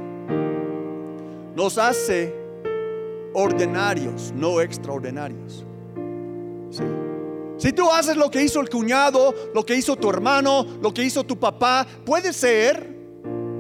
nos 1.56 1.78
hace 1.78 2.34
ordinarios, 3.34 4.34
no 4.36 4.60
extraordinarios. 4.60 5.65
Si 7.58 7.73
tú 7.73 7.89
haces 7.91 8.15
lo 8.15 8.32
que 8.32 8.41
hizo 8.41 8.62
el 8.62 8.69
cuñado, 8.69 9.34
lo 9.53 9.65
que 9.65 9.75
hizo 9.75 9.95
tu 9.95 10.10
hermano, 10.10 10.65
lo 10.82 10.93
que 10.93 11.03
hizo 11.03 11.23
tu 11.23 11.38
papá, 11.38 11.86
puede 12.05 12.32
ser 12.32 12.99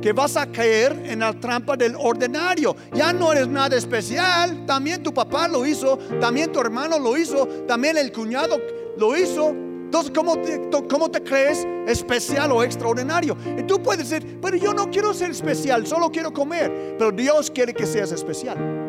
que 0.01 0.13
vas 0.13 0.37
a 0.37 0.49
caer 0.49 1.03
en 1.05 1.19
la 1.19 1.33
trampa 1.33 1.75
del 1.75 1.95
ordinario. 1.97 2.75
Ya 2.93 3.11
no 3.11 3.31
eres 3.31 3.47
nada 3.47 3.75
especial. 3.75 4.65
También 4.65 5.03
tu 5.03 5.13
papá 5.13 5.47
lo 5.47 5.65
hizo, 5.65 5.97
también 6.21 6.51
tu 6.51 6.59
hermano 6.59 6.97
lo 6.97 7.17
hizo, 7.17 7.45
también 7.67 7.97
el 7.97 8.11
cuñado 8.11 8.57
lo 8.97 9.17
hizo. 9.17 9.49
Entonces, 9.49 10.11
¿cómo 10.15 10.37
te, 10.39 10.69
¿cómo 10.87 11.09
te, 11.09 11.23
crees 11.23 11.67
especial 11.87 12.51
o 12.51 12.63
extraordinario? 12.63 13.35
Y 13.57 13.63
tú 13.63 13.81
puedes 13.81 14.07
decir, 14.07 14.39
pero 14.41 14.55
yo 14.55 14.73
no 14.73 14.89
quiero 14.89 15.13
ser 15.13 15.31
especial, 15.31 15.85
solo 15.87 16.11
quiero 16.11 16.31
comer. 16.31 16.95
Pero 16.97 17.11
Dios 17.11 17.49
quiere 17.49 17.73
que 17.73 17.85
seas 17.85 18.11
especial. 18.11 18.88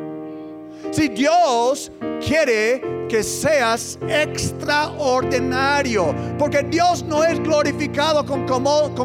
Si 0.91 1.09
Dios 1.09 1.91
quiere 2.21 3.07
que 3.09 3.23
seas 3.25 3.99
extraordinario, 4.09 6.15
porque 6.39 6.63
Dios 6.63 7.03
no 7.03 7.25
es 7.25 7.41
glorificado 7.41 8.25
con, 8.25 8.47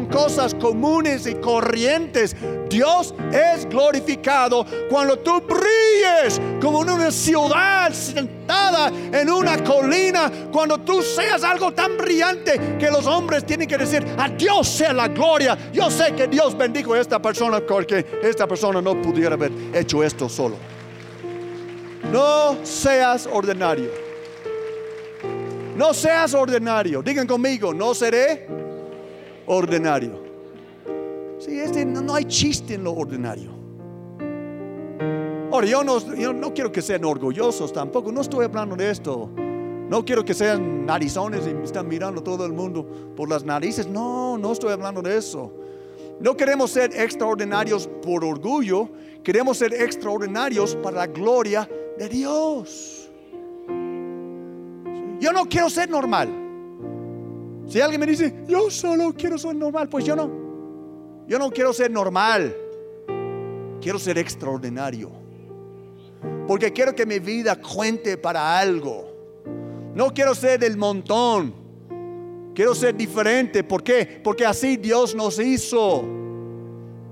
cosas 0.06 0.54
comunes 0.54 1.26
y 1.26 1.34
corrientes. 1.34 2.36
Dios 2.68 3.12
es 3.32 3.68
glorificado 3.68 4.64
cuando 4.88 5.18
tú 5.18 5.40
brilles 5.40 6.40
como 6.60 6.82
en 6.82 6.90
una 6.90 7.10
ciudad 7.10 7.92
sentada 7.92 8.92
en 9.12 9.28
una 9.28 9.62
colina, 9.64 10.30
cuando 10.52 10.78
tú 10.78 11.02
seas 11.02 11.42
algo 11.42 11.72
tan 11.72 11.96
brillante 11.96 12.76
que 12.78 12.88
los 12.90 13.06
hombres 13.06 13.44
tienen 13.44 13.66
que 13.66 13.76
decir, 13.76 14.06
a 14.16 14.28
Dios 14.28 14.68
sea 14.68 14.92
la 14.92 15.08
gloria. 15.08 15.58
Yo 15.72 15.90
sé 15.90 16.14
que 16.14 16.28
Dios 16.28 16.56
bendijo 16.56 16.94
a 16.94 17.00
esta 17.00 17.20
persona 17.20 17.60
porque 17.60 18.06
esta 18.22 18.46
persona 18.46 18.80
no 18.80 19.02
pudiera 19.02 19.34
haber 19.34 19.50
hecho 19.74 20.04
esto 20.04 20.28
solo. 20.28 20.75
No 22.12 22.64
seas 22.64 23.28
ordinario. 23.30 23.90
No 25.76 25.92
seas 25.92 26.32
ordinario. 26.34 27.02
Digan 27.02 27.26
conmigo, 27.26 27.74
no 27.74 27.94
seré 27.94 28.46
ordinario. 29.46 30.22
Sí, 31.38 31.60
este, 31.60 31.84
no, 31.84 32.14
hay 32.14 32.24
chiste 32.24 32.74
en 32.74 32.84
lo 32.84 32.94
ordinario. 32.94 33.50
Ahora, 35.52 35.66
yo 35.66 35.84
no, 35.84 36.14
yo 36.14 36.32
no 36.32 36.54
quiero 36.54 36.72
que 36.72 36.82
sean 36.82 37.04
orgullosos 37.04 37.72
tampoco, 37.72 38.10
no 38.10 38.20
estoy 38.20 38.44
hablando 38.44 38.76
de 38.76 38.90
esto. 38.90 39.30
No 39.88 40.04
quiero 40.04 40.24
que 40.24 40.34
sean 40.34 40.84
narizones 40.84 41.46
y 41.46 41.64
están 41.64 41.86
mirando 41.86 42.22
todo 42.22 42.44
el 42.44 42.52
mundo 42.52 42.84
por 43.14 43.28
las 43.28 43.44
narices. 43.44 43.86
No, 43.86 44.36
no 44.36 44.52
estoy 44.52 44.72
hablando 44.72 45.02
de 45.02 45.16
eso. 45.16 45.52
No 46.18 46.36
queremos 46.36 46.70
ser 46.70 46.98
extraordinarios 46.98 47.88
por 48.02 48.24
orgullo, 48.24 48.88
queremos 49.22 49.58
ser 49.58 49.74
extraordinarios 49.74 50.74
para 50.76 50.96
la 50.96 51.06
gloria 51.06 51.68
de 51.98 52.08
Dios. 52.08 53.10
Yo 55.18 55.32
no 55.32 55.46
quiero 55.48 55.70
ser 55.70 55.88
normal. 55.88 56.28
Si 57.66 57.80
alguien 57.80 58.00
me 58.00 58.06
dice, 58.06 58.44
yo 58.46 58.70
solo 58.70 59.12
quiero 59.12 59.38
ser 59.38 59.56
normal, 59.56 59.88
pues 59.88 60.04
yo 60.04 60.14
no. 60.14 60.30
Yo 61.26 61.38
no 61.38 61.50
quiero 61.50 61.72
ser 61.72 61.90
normal. 61.90 62.54
Quiero 63.80 63.98
ser 63.98 64.18
extraordinario. 64.18 65.10
Porque 66.46 66.72
quiero 66.72 66.94
que 66.94 67.04
mi 67.04 67.18
vida 67.18 67.60
cuente 67.60 68.16
para 68.16 68.58
algo. 68.58 69.12
No 69.94 70.12
quiero 70.12 70.34
ser 70.34 70.60
del 70.60 70.76
montón. 70.76 71.54
Quiero 72.54 72.74
ser 72.74 72.96
diferente. 72.96 73.64
¿Por 73.64 73.82
qué? 73.82 74.20
Porque 74.22 74.46
así 74.46 74.76
Dios 74.76 75.14
nos 75.14 75.38
hizo. 75.38 76.04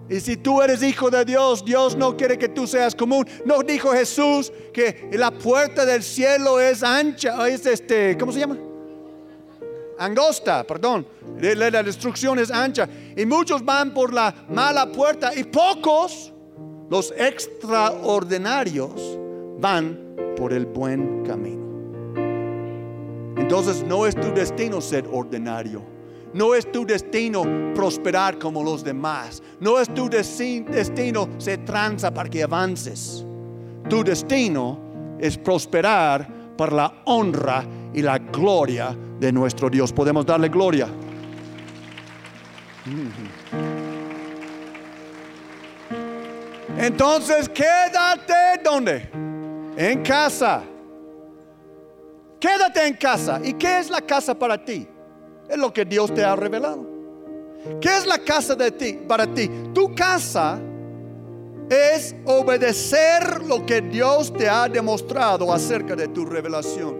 Y 0.09 0.21
si 0.21 0.37
tú 0.37 0.61
eres 0.61 0.83
hijo 0.83 1.11
de 1.11 1.25
Dios, 1.25 1.65
Dios 1.65 1.97
no 1.97 2.17
quiere 2.17 2.39
que 2.39 2.49
tú 2.49 2.67
seas 2.67 2.95
común. 2.95 3.27
No 3.47 3.63
dijo 3.63 3.93
Jesús 3.93 4.53
que 4.73 5.09
la 5.13 5.31
puerta 5.31 5.87
del 5.87 6.03
cielo 6.03 6.61
es 6.61 6.83
ancha, 6.83 7.49
es 7.49 7.65
este, 7.65 8.19
¿cómo 8.19 8.33
se 8.33 8.41
llama? 8.41 8.59
Angosta, 9.99 10.65
perdón. 10.65 11.07
La 11.41 11.83
destrucción 11.83 12.39
es 12.39 12.51
ancha. 12.51 12.87
Y 13.17 13.25
muchos 13.25 13.65
van 13.65 13.95
por 13.95 14.13
la 14.13 14.35
mala 14.51 14.93
puerta 14.93 15.35
y 15.35 15.45
pocos, 15.45 16.33
los 16.91 17.15
extraordinarios, 17.17 19.19
van 19.59 20.17
por 20.37 20.53
el 20.53 20.67
buen 20.67 21.25
camino. 21.25 21.65
Entonces 23.39 23.83
no 23.85 24.07
es 24.07 24.15
tu 24.15 24.35
destino 24.35 24.81
ser 24.81 25.07
ordinario. 25.11 25.94
No 26.35 26.53
es 26.53 26.71
tu 26.71 26.85
destino 26.85 27.45
prosperar 27.75 28.39
como 28.39 28.63
los 28.63 28.83
demás. 28.83 29.41
No 29.61 29.79
es 29.79 29.93
tu 29.95 30.11
destino 30.11 31.29
ser 31.39 31.65
tranza 31.65 32.13
para 32.13 32.29
que 32.29 32.43
avances. 32.43 33.25
Tu 33.89 34.03
destino 34.03 35.17
es 35.21 35.39
prosperar 35.39 36.29
para 36.57 36.75
la 36.75 36.95
honra 37.05 37.65
y 37.93 38.03
la 38.03 38.19
gloria 38.19 38.97
de 39.21 39.33
nuestro 39.33 39.71
Dios. 39.71 39.93
Podemos 39.93 40.27
darle 40.27 40.49
gloria. 40.49 40.89
Entonces, 46.77 47.49
quédate 47.49 48.61
donde? 48.65 49.09
En 49.77 50.03
casa. 50.03 50.65
Quédate 52.41 52.89
en 52.89 52.95
casa. 52.95 53.41
¿Y 53.43 53.55
qué 53.55 53.79
es 53.79 53.89
la 53.89 54.01
casa 54.01 54.37
para 54.37 54.63
ti? 54.63 54.89
Es 55.49 55.59
lo 55.59 55.73
que 55.73 55.85
Dios 55.85 56.13
te 56.13 56.25
ha 56.25 56.35
revelado. 56.37 56.87
¿Qué 57.81 57.97
es 57.97 58.07
la 58.07 58.19
casa 58.19 58.55
de 58.55 58.71
ti 58.71 58.99
para 59.07 59.27
ti? 59.27 59.51
Tu 59.73 59.95
casa 59.95 60.61
es 61.69 62.15
obedecer 62.27 63.43
lo 63.45 63.65
que 63.65 63.81
Dios 63.81 64.33
te 64.33 64.49
ha 64.49 64.69
demostrado 64.69 65.53
acerca 65.53 65.97
de 65.97 66.09
tu 66.09 66.27
revelación. 66.27 66.97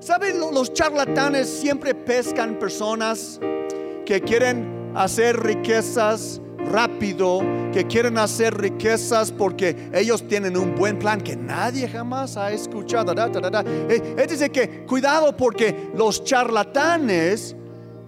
¿Sabes? 0.00 0.34
Los 0.36 0.72
charlatanes 0.72 1.48
siempre 1.48 1.94
pescan 1.94 2.58
personas 2.58 3.40
que 4.06 4.20
quieren 4.20 4.92
hacer 4.94 5.38
riquezas 5.38 6.40
rápido, 6.70 7.40
que 7.72 7.86
quieren 7.86 8.18
hacer 8.18 8.56
riquezas 8.56 9.32
porque 9.32 9.90
ellos 9.92 10.26
tienen 10.26 10.56
un 10.56 10.74
buen 10.74 10.98
plan 10.98 11.20
que 11.20 11.36
nadie 11.36 11.88
jamás 11.88 12.36
ha 12.36 12.52
escuchado. 12.52 13.12
Eh, 13.12 14.14
es 14.16 14.28
decir, 14.28 14.50
que 14.50 14.86
cuidado 14.86 15.36
porque 15.36 15.90
los 15.94 16.24
charlatanes 16.24 17.56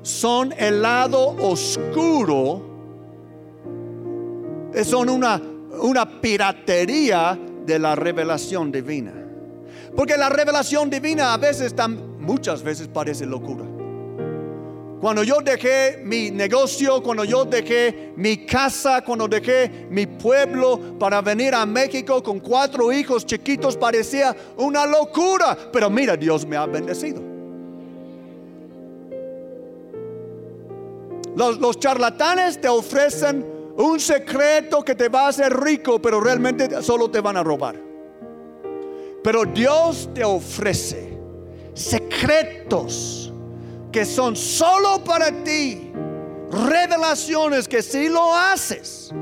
son 0.02 0.54
el 0.56 0.82
lado 0.82 1.36
oscuro, 1.40 2.62
eh, 4.74 4.84
son 4.84 5.08
una, 5.10 5.40
una 5.82 6.20
piratería 6.20 7.38
de 7.66 7.78
la 7.78 7.94
revelación 7.94 8.72
divina. 8.72 9.12
Porque 9.96 10.16
la 10.16 10.28
revelación 10.28 10.88
divina 10.88 11.34
a 11.34 11.36
veces, 11.36 11.74
muchas 12.18 12.62
veces 12.62 12.88
parece 12.88 13.26
locura. 13.26 13.64
Cuando 15.00 15.24
yo 15.24 15.40
dejé 15.40 16.02
mi 16.04 16.30
negocio, 16.30 17.02
cuando 17.02 17.24
yo 17.24 17.46
dejé 17.46 18.12
mi 18.16 18.44
casa, 18.44 19.02
cuando 19.02 19.26
dejé 19.26 19.86
mi 19.90 20.06
pueblo 20.06 20.98
para 20.98 21.22
venir 21.22 21.54
a 21.54 21.64
México 21.64 22.22
con 22.22 22.38
cuatro 22.38 22.92
hijos 22.92 23.24
chiquitos, 23.24 23.78
parecía 23.78 24.36
una 24.58 24.84
locura. 24.84 25.56
Pero 25.72 25.88
mira, 25.88 26.18
Dios 26.18 26.46
me 26.46 26.56
ha 26.56 26.66
bendecido. 26.66 27.29
Los, 31.36 31.78
charlatanes 31.78 32.60
te 32.60 32.68
ofrecen 32.68 33.46
un 33.76 34.00
secreto 34.00 34.82
que 34.82 34.94
te 34.94 35.08
va 35.08 35.26
a 35.26 35.28
hacer 35.28 35.58
rico, 35.58 36.00
pero 36.00 36.20
realmente 36.20 36.82
solo 36.82 37.10
te 37.10 37.20
van 37.20 37.36
a 37.36 37.42
robar. 37.42 37.76
Pero 39.22 39.44
Dios 39.44 40.08
te 40.14 40.24
ofrece 40.24 41.18
secretos 41.74 43.32
que 43.92 44.04
son 44.04 44.36
solo 44.36 45.02
para 45.04 45.30
ti, 45.44 45.92
revelaciones 46.50 47.68
que 47.68 47.82
si 47.82 48.08
lo 48.08 48.34
haces, 48.34 49.12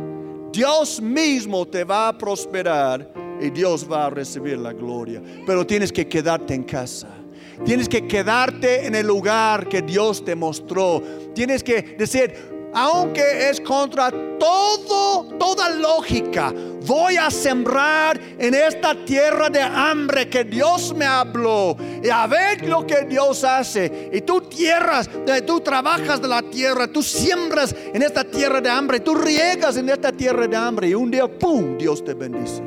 Dios 0.53 1.01
mismo 1.01 1.67
te 1.67 1.85
va 1.85 2.09
a 2.09 2.19
prosperar 2.19 3.13
y 3.41 3.51
Dios 3.51 3.87
va 3.91 4.07
a 4.07 4.11
recibir 4.11 4.59
la 4.59 4.73
gloria. 4.73 5.23
Pero 5.47 5.67
tienes 5.67 5.93
que 5.93 6.09
quedarte 6.09 6.55
en 6.55 6.65
casa. 6.65 7.18
Tienes 7.65 7.89
que 7.89 8.07
quedarte 8.07 8.87
en 8.87 8.95
el 8.95 9.07
lugar 9.07 9.69
que 9.69 9.83
Dios 9.83 10.25
te 10.25 10.35
mostró. 10.35 11.03
Tienes 11.35 11.63
que 11.63 11.83
decir, 11.83 12.35
aunque 12.73 13.49
es 13.49 13.61
contra 13.61 14.11
todo, 14.39 15.25
toda 15.39 15.71
lógica, 15.71 16.53
voy 16.87 17.17
a 17.17 17.31
sembrar 17.31 18.21
en 18.39 18.55
esta 18.55 18.95
tierra 19.05 19.49
de 19.49 19.61
hambre 19.61 20.29
que 20.29 20.45
Dios 20.45 20.95
me 20.95 21.05
habló. 21.05 21.77
Y 22.03 22.09
a 22.09 22.27
ver 22.27 22.67
lo 22.69 22.87
que 22.87 23.05
Dios 23.07 23.43
hace. 23.45 24.11
Y 24.13 24.21
tú 24.21 24.43
tierras, 24.43 25.09
tú 25.47 25.61
trabajas 25.61 26.21
de 26.21 26.29
la 26.29 26.43
tierra, 26.43 26.87
tú 26.87 27.03
siembras 27.03 27.75
en 27.93 28.03
esta 28.03 28.23
tierra 28.25 28.61
de 28.61 28.71
hambre, 28.71 29.01
tú 29.01 29.15
riegas 29.15 29.77
en 29.77 29.89
esta 29.89 30.13
tierra 30.13 30.47
de 30.47 30.57
hambre 30.57 30.89
y 30.89 30.95
un 30.95 31.11
día, 31.11 31.27
¡pum!, 31.27 31.77
Dios 31.77 32.05
te 32.05 32.15
bendice. 32.15 32.63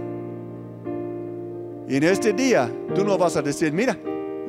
Y 1.88 1.98
en 1.98 2.04
este 2.04 2.34
día 2.34 2.72
tú 2.96 3.04
no 3.04 3.18
vas 3.18 3.36
a 3.36 3.42
decir, 3.42 3.72
mira, 3.72 3.98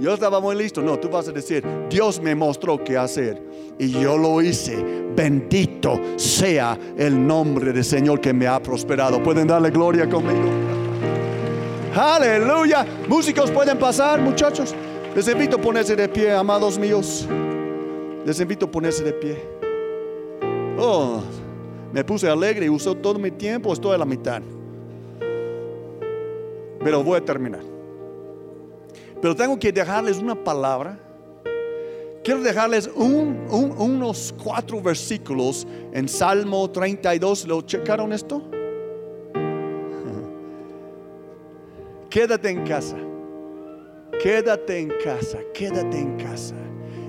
yo 0.01 0.15
estaba 0.15 0.41
muy 0.41 0.57
listo. 0.57 0.83
No, 0.83 0.99
tú 0.99 1.09
vas 1.09 1.29
a 1.29 1.33
decir, 1.33 1.65
Dios 1.89 2.21
me 2.21 2.35
mostró 2.35 2.83
qué 2.83 2.97
hacer 2.97 3.43
y 3.79 3.91
yo 3.91 4.17
lo 4.17 4.41
hice. 4.43 5.03
Bendito 5.15 6.01
sea 6.17 6.79
el 6.97 7.27
nombre 7.27 7.73
del 7.73 7.85
Señor 7.85 8.21
que 8.21 8.33
me 8.33 8.47
ha 8.47 8.63
prosperado. 8.63 9.23
Pueden 9.23 9.47
darle 9.47 9.71
gloria 9.71 10.09
conmigo. 10.09 10.49
Aleluya. 11.95 12.87
Músicos 13.09 13.51
pueden 13.51 13.79
pasar, 13.79 14.21
muchachos. 14.21 14.75
Les 15.15 15.29
invito 15.29 15.57
a 15.57 15.61
ponerse 15.61 15.95
de 15.95 16.09
pie, 16.09 16.33
amados 16.33 16.79
míos. 16.79 17.29
Les 18.25 18.41
invito 18.41 18.67
a 18.67 18.71
ponerse 18.71 19.05
de 19.05 19.13
pie. 19.13 19.37
Oh, 20.79 21.21
me 21.93 22.03
puse 22.03 22.29
alegre 22.29 22.67
y 22.67 22.69
usó 22.71 22.95
todo 22.95 23.19
mi 23.19 23.31
tiempo. 23.31 23.73
Estoy 23.73 23.95
a 23.95 23.99
la 23.99 24.07
mitad. 24.07 24.43
Pero 26.83 27.05
voy 27.05 27.19
a 27.19 27.25
terminar. 27.25 27.61
Pero 29.23 29.35
tengo 29.37 29.57
que 29.57 29.71
dejarles 29.71 30.19
una 30.19 30.35
palabra. 30.35 30.99
Quiero 32.25 32.43
dejarles 32.43 32.91
unos 32.93 34.35
cuatro 34.43 34.83
versículos 34.83 35.65
en 35.93 36.09
Salmo 36.09 36.69
32. 36.69 37.47
¿Lo 37.47 37.63
checaron 37.63 38.13
esto? 38.13 38.43
Quédate 42.11 42.51
en 42.51 42.67
casa. 42.67 42.97
Quédate 44.21 44.81
en 44.81 44.93
casa. 45.05 45.39
Quédate 45.55 46.01
en 46.01 46.17
casa. 46.17 46.57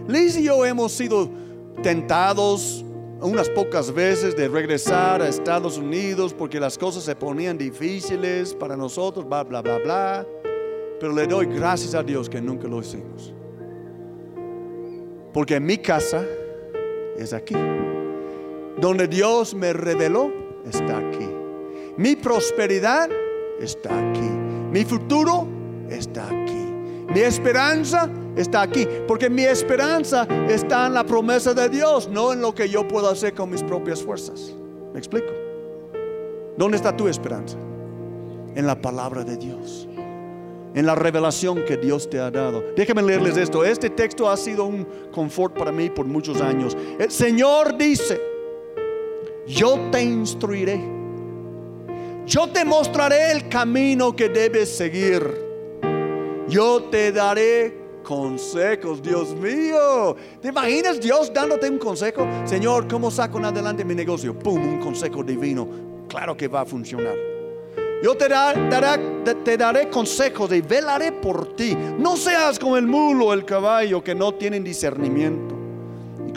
Liz 0.07 0.37
y 0.37 0.43
yo 0.43 0.63
hemos 0.65 0.91
sido 0.91 1.31
tentados 1.81 2.85
unas 3.21 3.49
pocas 3.49 3.91
veces 3.91 4.35
de 4.35 4.47
regresar 4.47 5.19
a 5.19 5.27
Estados 5.27 5.79
Unidos 5.79 6.31
porque 6.31 6.59
las 6.59 6.77
cosas 6.77 7.03
se 7.03 7.15
ponían 7.15 7.57
difíciles 7.57 8.53
para 8.53 8.77
nosotros, 8.77 9.27
bla, 9.27 9.43
bla, 9.43 9.63
bla, 9.63 9.79
bla. 9.79 10.27
Pero 11.03 11.13
le 11.13 11.27
doy 11.27 11.47
gracias 11.47 11.95
a 11.95 12.01
Dios 12.01 12.29
que 12.29 12.39
nunca 12.39 12.65
lo 12.65 12.79
hicimos. 12.79 13.33
Porque 15.33 15.59
mi 15.59 15.77
casa 15.77 16.23
es 17.17 17.33
aquí. 17.33 17.57
Donde 18.79 19.09
Dios 19.09 19.53
me 19.53 19.73
reveló 19.73 20.31
está 20.65 20.99
aquí. 20.99 21.27
Mi 21.97 22.15
prosperidad 22.15 23.09
está 23.59 23.89
aquí. 23.89 24.29
Mi 24.71 24.85
futuro 24.85 25.45
está 25.89 26.25
aquí. 26.27 26.71
Mi 27.13 27.19
esperanza 27.19 28.09
está 28.37 28.61
aquí. 28.61 28.87
Porque 29.05 29.29
mi 29.29 29.43
esperanza 29.43 30.25
está 30.47 30.87
en 30.87 30.93
la 30.93 31.03
promesa 31.03 31.53
de 31.53 31.67
Dios, 31.67 32.07
no 32.07 32.31
en 32.31 32.39
lo 32.39 32.55
que 32.55 32.69
yo 32.69 32.87
puedo 32.87 33.09
hacer 33.09 33.33
con 33.33 33.49
mis 33.49 33.61
propias 33.61 34.01
fuerzas. 34.01 34.55
¿Me 34.93 34.99
explico? 34.99 35.33
¿Dónde 36.55 36.77
está 36.77 36.95
tu 36.95 37.09
esperanza? 37.09 37.57
en 38.55 38.67
la 38.67 38.79
palabra 38.79 39.23
de 39.23 39.37
Dios, 39.37 39.87
en 40.73 40.85
la 40.85 40.95
revelación 40.95 41.63
que 41.65 41.77
Dios 41.77 42.09
te 42.09 42.19
ha 42.19 42.31
dado. 42.31 42.63
Déjenme 42.75 43.01
leerles 43.01 43.37
esto. 43.37 43.63
Este 43.63 43.89
texto 43.89 44.29
ha 44.29 44.37
sido 44.37 44.65
un 44.65 44.85
confort 45.11 45.57
para 45.57 45.71
mí 45.71 45.89
por 45.89 46.05
muchos 46.05 46.41
años. 46.41 46.75
El 46.99 47.11
Señor 47.11 47.77
dice, 47.77 48.19
yo 49.47 49.79
te 49.91 50.01
instruiré. 50.01 50.81
Yo 52.25 52.47
te 52.47 52.63
mostraré 52.63 53.31
el 53.31 53.49
camino 53.49 54.15
que 54.15 54.29
debes 54.29 54.69
seguir. 54.69 55.43
Yo 56.47 56.83
te 56.83 57.11
daré 57.11 57.83
consejos, 58.03 59.01
Dios 59.01 59.35
mío. 59.35 60.15
¿Te 60.41 60.49
imaginas 60.49 60.99
Dios 60.99 61.33
dándote 61.33 61.69
un 61.69 61.77
consejo? 61.77 62.27
Señor, 62.45 62.87
¿cómo 62.87 63.11
saco 63.11 63.39
adelante 63.39 63.83
mi 63.83 63.95
negocio? 63.95 64.37
¡Pum! 64.37 64.75
Un 64.75 64.79
consejo 64.79 65.23
divino. 65.23 65.67
Claro 66.07 66.35
que 66.37 66.47
va 66.47 66.61
a 66.61 66.65
funcionar. 66.65 67.32
Yo 68.03 68.17
te, 68.17 69.57
daré 69.57 69.89
consejos 69.89 70.51
y 70.51 70.59
velaré 70.59 71.13
por 71.13 71.55
ti. 71.55 71.73
No 71.97 72.17
seas 72.17 72.59
como 72.59 72.75
el 72.75 72.85
mulo 72.85 73.27
o 73.27 73.33
el 73.33 73.45
caballo 73.45 74.03
que 74.03 74.13
no 74.13 74.33
tienen 74.33 74.61
discernimiento 74.61 75.55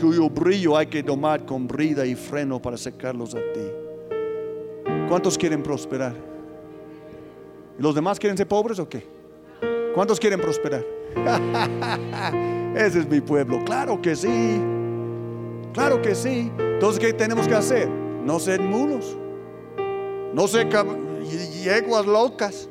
cuyo 0.01 0.29
brillo 0.29 0.77
hay 0.77 0.87
que 0.87 1.03
domar 1.03 1.45
con 1.45 1.67
brida 1.67 2.07
y 2.07 2.15
freno 2.15 2.63
para 2.63 2.77
secarlos 2.77 3.35
a 3.35 3.39
ti. 3.39 4.93
¿Cuántos 5.09 5.37
quieren 5.37 5.63
prosperar? 5.63 6.15
¿Los 7.79 7.95
demás 7.95 8.21
quieren 8.21 8.37
ser 8.37 8.47
pobres 8.47 8.79
o 8.79 8.89
qué? 8.89 9.05
¿Cuántos 9.93 10.21
quieren 10.21 10.41
prosperar? 10.41 10.85
Ese 12.77 13.01
es 13.01 13.09
mi 13.09 13.21
pueblo. 13.21 13.65
Claro 13.65 14.01
que 14.01 14.15
sí. 14.15 14.61
Claro 15.73 16.01
que 16.01 16.15
sí. 16.15 16.53
Entonces, 16.59 17.01
¿qué 17.01 17.13
tenemos 17.13 17.49
que 17.49 17.55
hacer? 17.55 17.89
No 17.89 18.39
ser 18.39 18.61
mulos. 18.61 19.17
No 20.33 20.47
ser 20.47 20.69
yeguas 21.27 22.07
locas. 22.07 22.69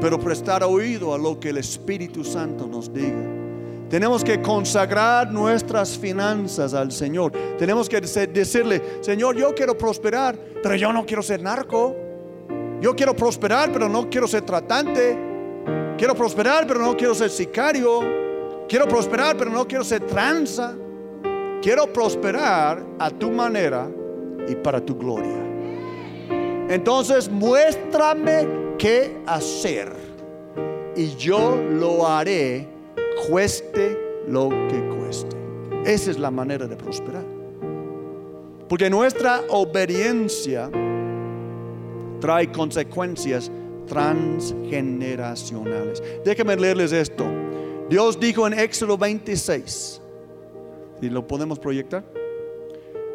Pero 0.00 0.18
prestar 0.18 0.62
oído 0.64 1.14
a 1.14 1.18
lo 1.18 1.38
que 1.38 1.50
el 1.50 1.58
Espíritu 1.58 2.24
Santo 2.24 2.66
nos 2.66 2.92
diga. 2.92 3.42
Tenemos 3.92 4.24
que 4.24 4.40
consagrar 4.40 5.30
nuestras 5.30 5.98
finanzas 5.98 6.72
al 6.72 6.90
Señor. 6.90 7.30
Tenemos 7.58 7.90
que 7.90 8.00
decirle, 8.00 8.82
Señor, 9.02 9.36
yo 9.36 9.54
quiero 9.54 9.76
prosperar, 9.76 10.34
pero 10.62 10.74
yo 10.76 10.92
no 10.92 11.04
quiero 11.04 11.22
ser 11.22 11.42
narco. 11.42 11.94
Yo 12.80 12.96
quiero 12.96 13.14
prosperar, 13.14 13.70
pero 13.70 13.88
no 13.90 14.08
quiero 14.08 14.26
ser 14.26 14.42
tratante. 14.42 15.16
Quiero 15.98 16.14
prosperar, 16.14 16.66
pero 16.66 16.80
no 16.80 16.96
quiero 16.96 17.14
ser 17.14 17.28
sicario. 17.28 18.00
Quiero 18.66 18.88
prosperar, 18.88 19.36
pero 19.36 19.50
no 19.50 19.68
quiero 19.68 19.84
ser 19.84 20.06
tranza. 20.06 20.74
Quiero 21.60 21.92
prosperar 21.92 22.82
a 22.98 23.10
tu 23.10 23.30
manera 23.30 23.88
y 24.48 24.56
para 24.56 24.80
tu 24.80 24.96
gloria. 24.96 25.41
Entonces 26.72 27.28
muéstrame 27.28 28.48
qué 28.78 29.20
hacer 29.26 29.92
y 30.96 31.14
yo 31.16 31.60
lo 31.70 32.08
haré, 32.08 32.66
cueste 33.28 33.98
lo 34.26 34.48
que 34.48 34.88
cueste. 34.96 35.36
Esa 35.84 36.12
es 36.12 36.18
la 36.18 36.30
manera 36.30 36.66
de 36.66 36.74
prosperar. 36.74 37.26
Porque 38.70 38.88
nuestra 38.88 39.42
obediencia 39.50 40.70
trae 42.20 42.50
consecuencias 42.50 43.52
transgeneracionales. 43.86 46.02
Déjenme 46.24 46.56
leerles 46.56 46.92
esto. 46.92 47.26
Dios 47.90 48.18
dijo 48.18 48.46
en 48.46 48.58
Éxodo 48.58 48.96
26, 48.96 50.00
y 51.02 51.10
lo 51.10 51.26
podemos 51.26 51.58
proyectar. 51.58 52.02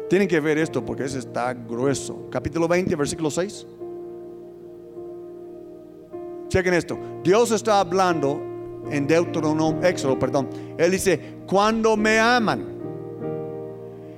Tienen 0.08 0.26
que 0.26 0.40
ver 0.40 0.58
esto 0.58 0.84
porque 0.84 1.04
ese 1.04 1.18
está 1.18 1.52
grueso. 1.52 2.28
Capítulo 2.30 2.66
20, 2.66 2.96
versículo 2.96 3.30
6. 3.30 3.66
Chequen 6.48 6.74
esto. 6.74 6.98
Dios 7.22 7.50
está 7.50 7.80
hablando 7.80 8.40
en 8.90 9.06
Deuteronomio, 9.06 9.82
Éxodo, 9.86 10.18
perdón. 10.18 10.48
Él 10.78 10.90
dice, 10.90 11.36
cuando 11.46 11.96
me 11.96 12.18
aman 12.18 12.64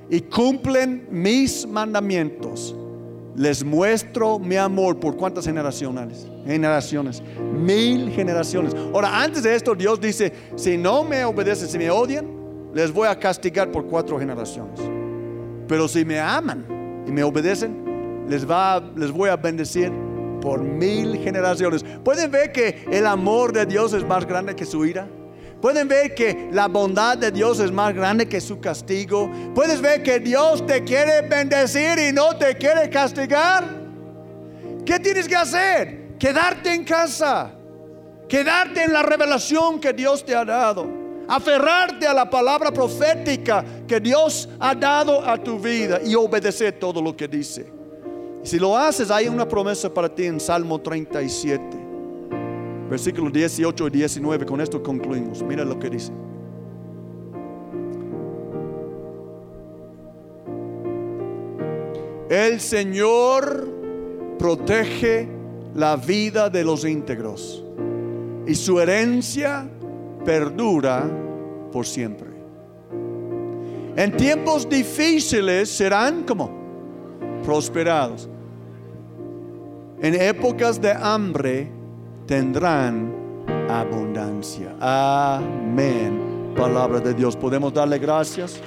y 0.09 0.21
cumplen 0.21 1.07
mis 1.11 1.67
mandamientos, 1.67 2.75
les 3.35 3.63
muestro 3.63 4.39
mi 4.39 4.55
amor 4.55 4.99
por 4.99 5.17
cuántas 5.17 5.45
generaciones 5.45 6.27
generaciones, 6.45 7.21
mil 7.53 8.11
generaciones. 8.11 8.73
Ahora, 8.93 9.21
antes 9.21 9.43
de 9.43 9.55
esto, 9.55 9.75
Dios 9.75 9.99
dice, 9.99 10.31
si 10.55 10.77
no 10.77 11.03
me 11.03 11.23
obedecen, 11.25 11.67
si 11.67 11.77
me 11.77 11.89
odian, 11.89 12.27
les 12.73 12.91
voy 12.91 13.07
a 13.07 13.17
castigar 13.17 13.71
por 13.71 13.85
cuatro 13.85 14.17
generaciones. 14.19 14.79
Pero 15.67 15.87
si 15.87 16.05
me 16.05 16.19
aman 16.19 17.03
y 17.07 17.11
me 17.11 17.23
obedecen, 17.23 18.25
les, 18.27 18.49
va, 18.49 18.79
les 18.95 19.11
voy 19.11 19.29
a 19.29 19.35
bendecir 19.35 19.91
por 20.41 20.61
mil 20.61 21.17
generaciones. 21.17 21.83
¿Pueden 22.03 22.31
ver 22.31 22.51
que 22.51 22.85
el 22.91 23.05
amor 23.05 23.53
de 23.53 23.65
Dios 23.65 23.93
es 23.93 24.05
más 24.05 24.25
grande 24.25 24.55
que 24.55 24.65
su 24.65 24.85
ira? 24.85 25.07
Pueden 25.61 25.87
ver 25.87 26.15
que 26.15 26.49
la 26.51 26.67
bondad 26.67 27.17
de 27.17 27.31
Dios 27.31 27.59
es 27.59 27.71
más 27.71 27.93
grande 27.93 28.27
que 28.27 28.41
su 28.41 28.59
castigo. 28.59 29.29
Puedes 29.53 29.79
ver 29.79 30.01
que 30.01 30.19
Dios 30.19 30.65
te 30.65 30.83
quiere 30.83 31.21
bendecir 31.27 31.99
y 31.99 32.11
no 32.11 32.35
te 32.35 32.55
quiere 32.55 32.89
castigar. 32.89 33.63
¿Qué 34.83 34.99
tienes 34.99 35.27
que 35.27 35.35
hacer? 35.35 36.01
quedarte 36.21 36.71
en 36.71 36.83
casa, 36.83 37.51
quedarte 38.29 38.83
en 38.83 38.93
la 38.93 39.01
revelación 39.01 39.79
que 39.79 39.91
Dios 39.91 40.23
te 40.23 40.35
ha 40.35 40.45
dado, 40.45 40.87
aferrarte 41.27 42.07
a 42.07 42.13
la 42.13 42.29
palabra 42.29 42.71
profética 42.71 43.63
que 43.87 43.99
Dios 43.99 44.49
ha 44.59 44.75
dado 44.75 45.21
a 45.25 45.37
tu 45.37 45.59
vida 45.59 45.99
y 46.03 46.15
obedecer 46.15 46.73
todo 46.79 47.01
lo 47.01 47.15
que 47.15 47.27
dice. 47.27 47.71
Si 48.43 48.57
lo 48.57 48.77
haces, 48.77 49.11
hay 49.11 49.27
una 49.27 49.47
promesa 49.47 49.93
para 49.93 50.13
ti 50.13 50.25
en 50.25 50.39
Salmo 50.39 50.79
37, 50.79 51.63
versículos 52.89 53.31
18 53.31 53.87
y 53.87 53.89
19. 53.91 54.45
Con 54.45 54.61
esto 54.61 54.81
concluimos. 54.81 55.43
Mira 55.43 55.63
lo 55.63 55.77
que 55.77 55.89
dice. 55.89 56.11
El 62.29 62.61
Señor 62.61 63.67
protege 64.39 65.27
la 65.75 65.97
vida 65.97 66.49
de 66.49 66.63
los 66.63 66.85
íntegros 66.85 67.63
y 68.47 68.55
su 68.55 68.79
herencia 68.79 69.69
perdura 70.23 71.03
por 71.71 71.85
siempre. 71.85 72.29
En 73.95 74.15
tiempos 74.15 74.67
difíciles 74.69 75.69
serán 75.69 76.23
como 76.23 76.51
prosperados. 77.43 78.29
En 80.01 80.15
épocas 80.15 80.81
de 80.81 80.91
hambre 80.91 81.71
tendrán 82.25 83.13
abundancia. 83.69 84.75
Amén. 84.79 86.53
Palabra 86.55 86.99
de 86.99 87.13
Dios. 87.13 87.35
¿Podemos 87.35 87.73
darle 87.73 87.99
gracias? 87.99 88.59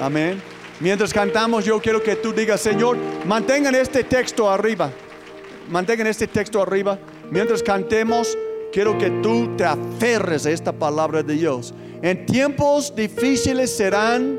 Amén. 0.00 0.40
Mientras 0.78 1.12
cantamos, 1.12 1.64
yo 1.64 1.80
quiero 1.80 2.02
que 2.02 2.16
tú 2.16 2.32
digas, 2.32 2.60
Señor, 2.60 2.96
mantengan 3.26 3.74
este 3.74 4.04
texto 4.04 4.48
arriba 4.48 4.90
mantengan 5.70 6.08
este 6.08 6.26
texto 6.26 6.60
arriba. 6.60 6.98
Mientras 7.30 7.62
cantemos, 7.62 8.36
quiero 8.72 8.96
que 8.98 9.10
tú 9.22 9.56
te 9.56 9.64
aferres 9.64 10.46
a 10.46 10.50
esta 10.50 10.72
palabra 10.72 11.22
de 11.22 11.34
Dios. 11.34 11.74
En 12.02 12.26
tiempos 12.26 12.94
difíciles 12.94 13.76
serán 13.76 14.38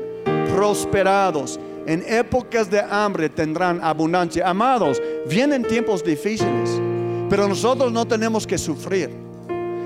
prosperados. 0.54 1.58
En 1.86 2.02
épocas 2.06 2.70
de 2.70 2.80
hambre 2.80 3.28
tendrán 3.28 3.80
abundancia. 3.82 4.48
Amados, 4.48 5.00
vienen 5.28 5.62
tiempos 5.62 6.04
difíciles, 6.04 6.80
pero 7.28 7.48
nosotros 7.48 7.92
no 7.92 8.06
tenemos 8.06 8.46
que 8.46 8.58
sufrir. 8.58 9.10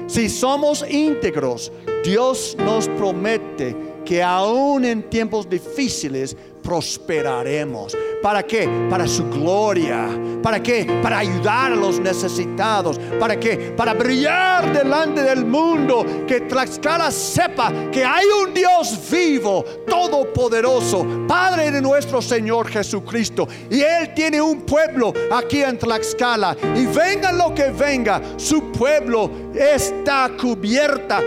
Si 0.07 0.29
somos 0.29 0.85
íntegros, 0.89 1.73
Dios 2.05 2.57
nos 2.59 2.89
promete 2.89 3.75
que 4.05 4.23
aún 4.23 4.85
en 4.85 5.03
tiempos 5.11 5.49
difíciles 5.49 6.37
prosperaremos. 6.67 7.97
¿Para 8.21 8.43
qué? 8.43 8.69
Para 8.91 9.07
su 9.07 9.31
gloria. 9.31 10.09
¿Para 10.43 10.61
qué? 10.61 10.85
Para 11.01 11.19
ayudar 11.19 11.71
a 11.71 11.77
los 11.77 12.01
necesitados. 12.01 12.99
¿Para 13.21 13.39
qué? 13.39 13.73
Para 13.77 13.95
brillar 13.95 14.73
delante 14.73 15.23
del 15.23 15.47
mundo. 15.47 16.05
Que 16.27 16.41
Tlaxcala 16.41 17.13
sepa 17.13 17.73
que 17.93 18.05
hay 18.05 18.25
un 18.45 18.53
Dios 18.53 18.99
vivo, 19.09 19.65
todopoderoso, 19.87 21.07
Padre 21.29 21.71
de 21.71 21.81
nuestro 21.81 22.21
Señor 22.21 22.67
Jesucristo. 22.67 23.47
Y 23.71 23.83
Él 23.83 24.13
tiene 24.17 24.43
un 24.43 24.63
pueblo 24.63 25.13
aquí 25.31 25.63
en 25.63 25.79
Tlaxcala. 25.79 26.57
Y 26.75 26.87
venga 26.87 27.31
lo 27.31 27.55
que 27.55 27.71
venga, 27.71 28.21
su 28.37 28.73
pueblo 28.73 29.31
está 29.55 30.33
cubierto 30.37 31.23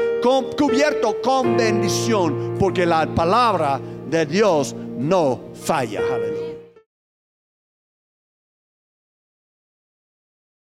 con 1.24 1.56
bendición. 1.56 2.58
Porque 2.60 2.86
la 2.86 3.08
palabra 3.16 3.80
de 4.10 4.26
Dios 4.26 4.76
no 5.00 5.40
falla. 5.54 6.02
Aleluya. 6.02 6.49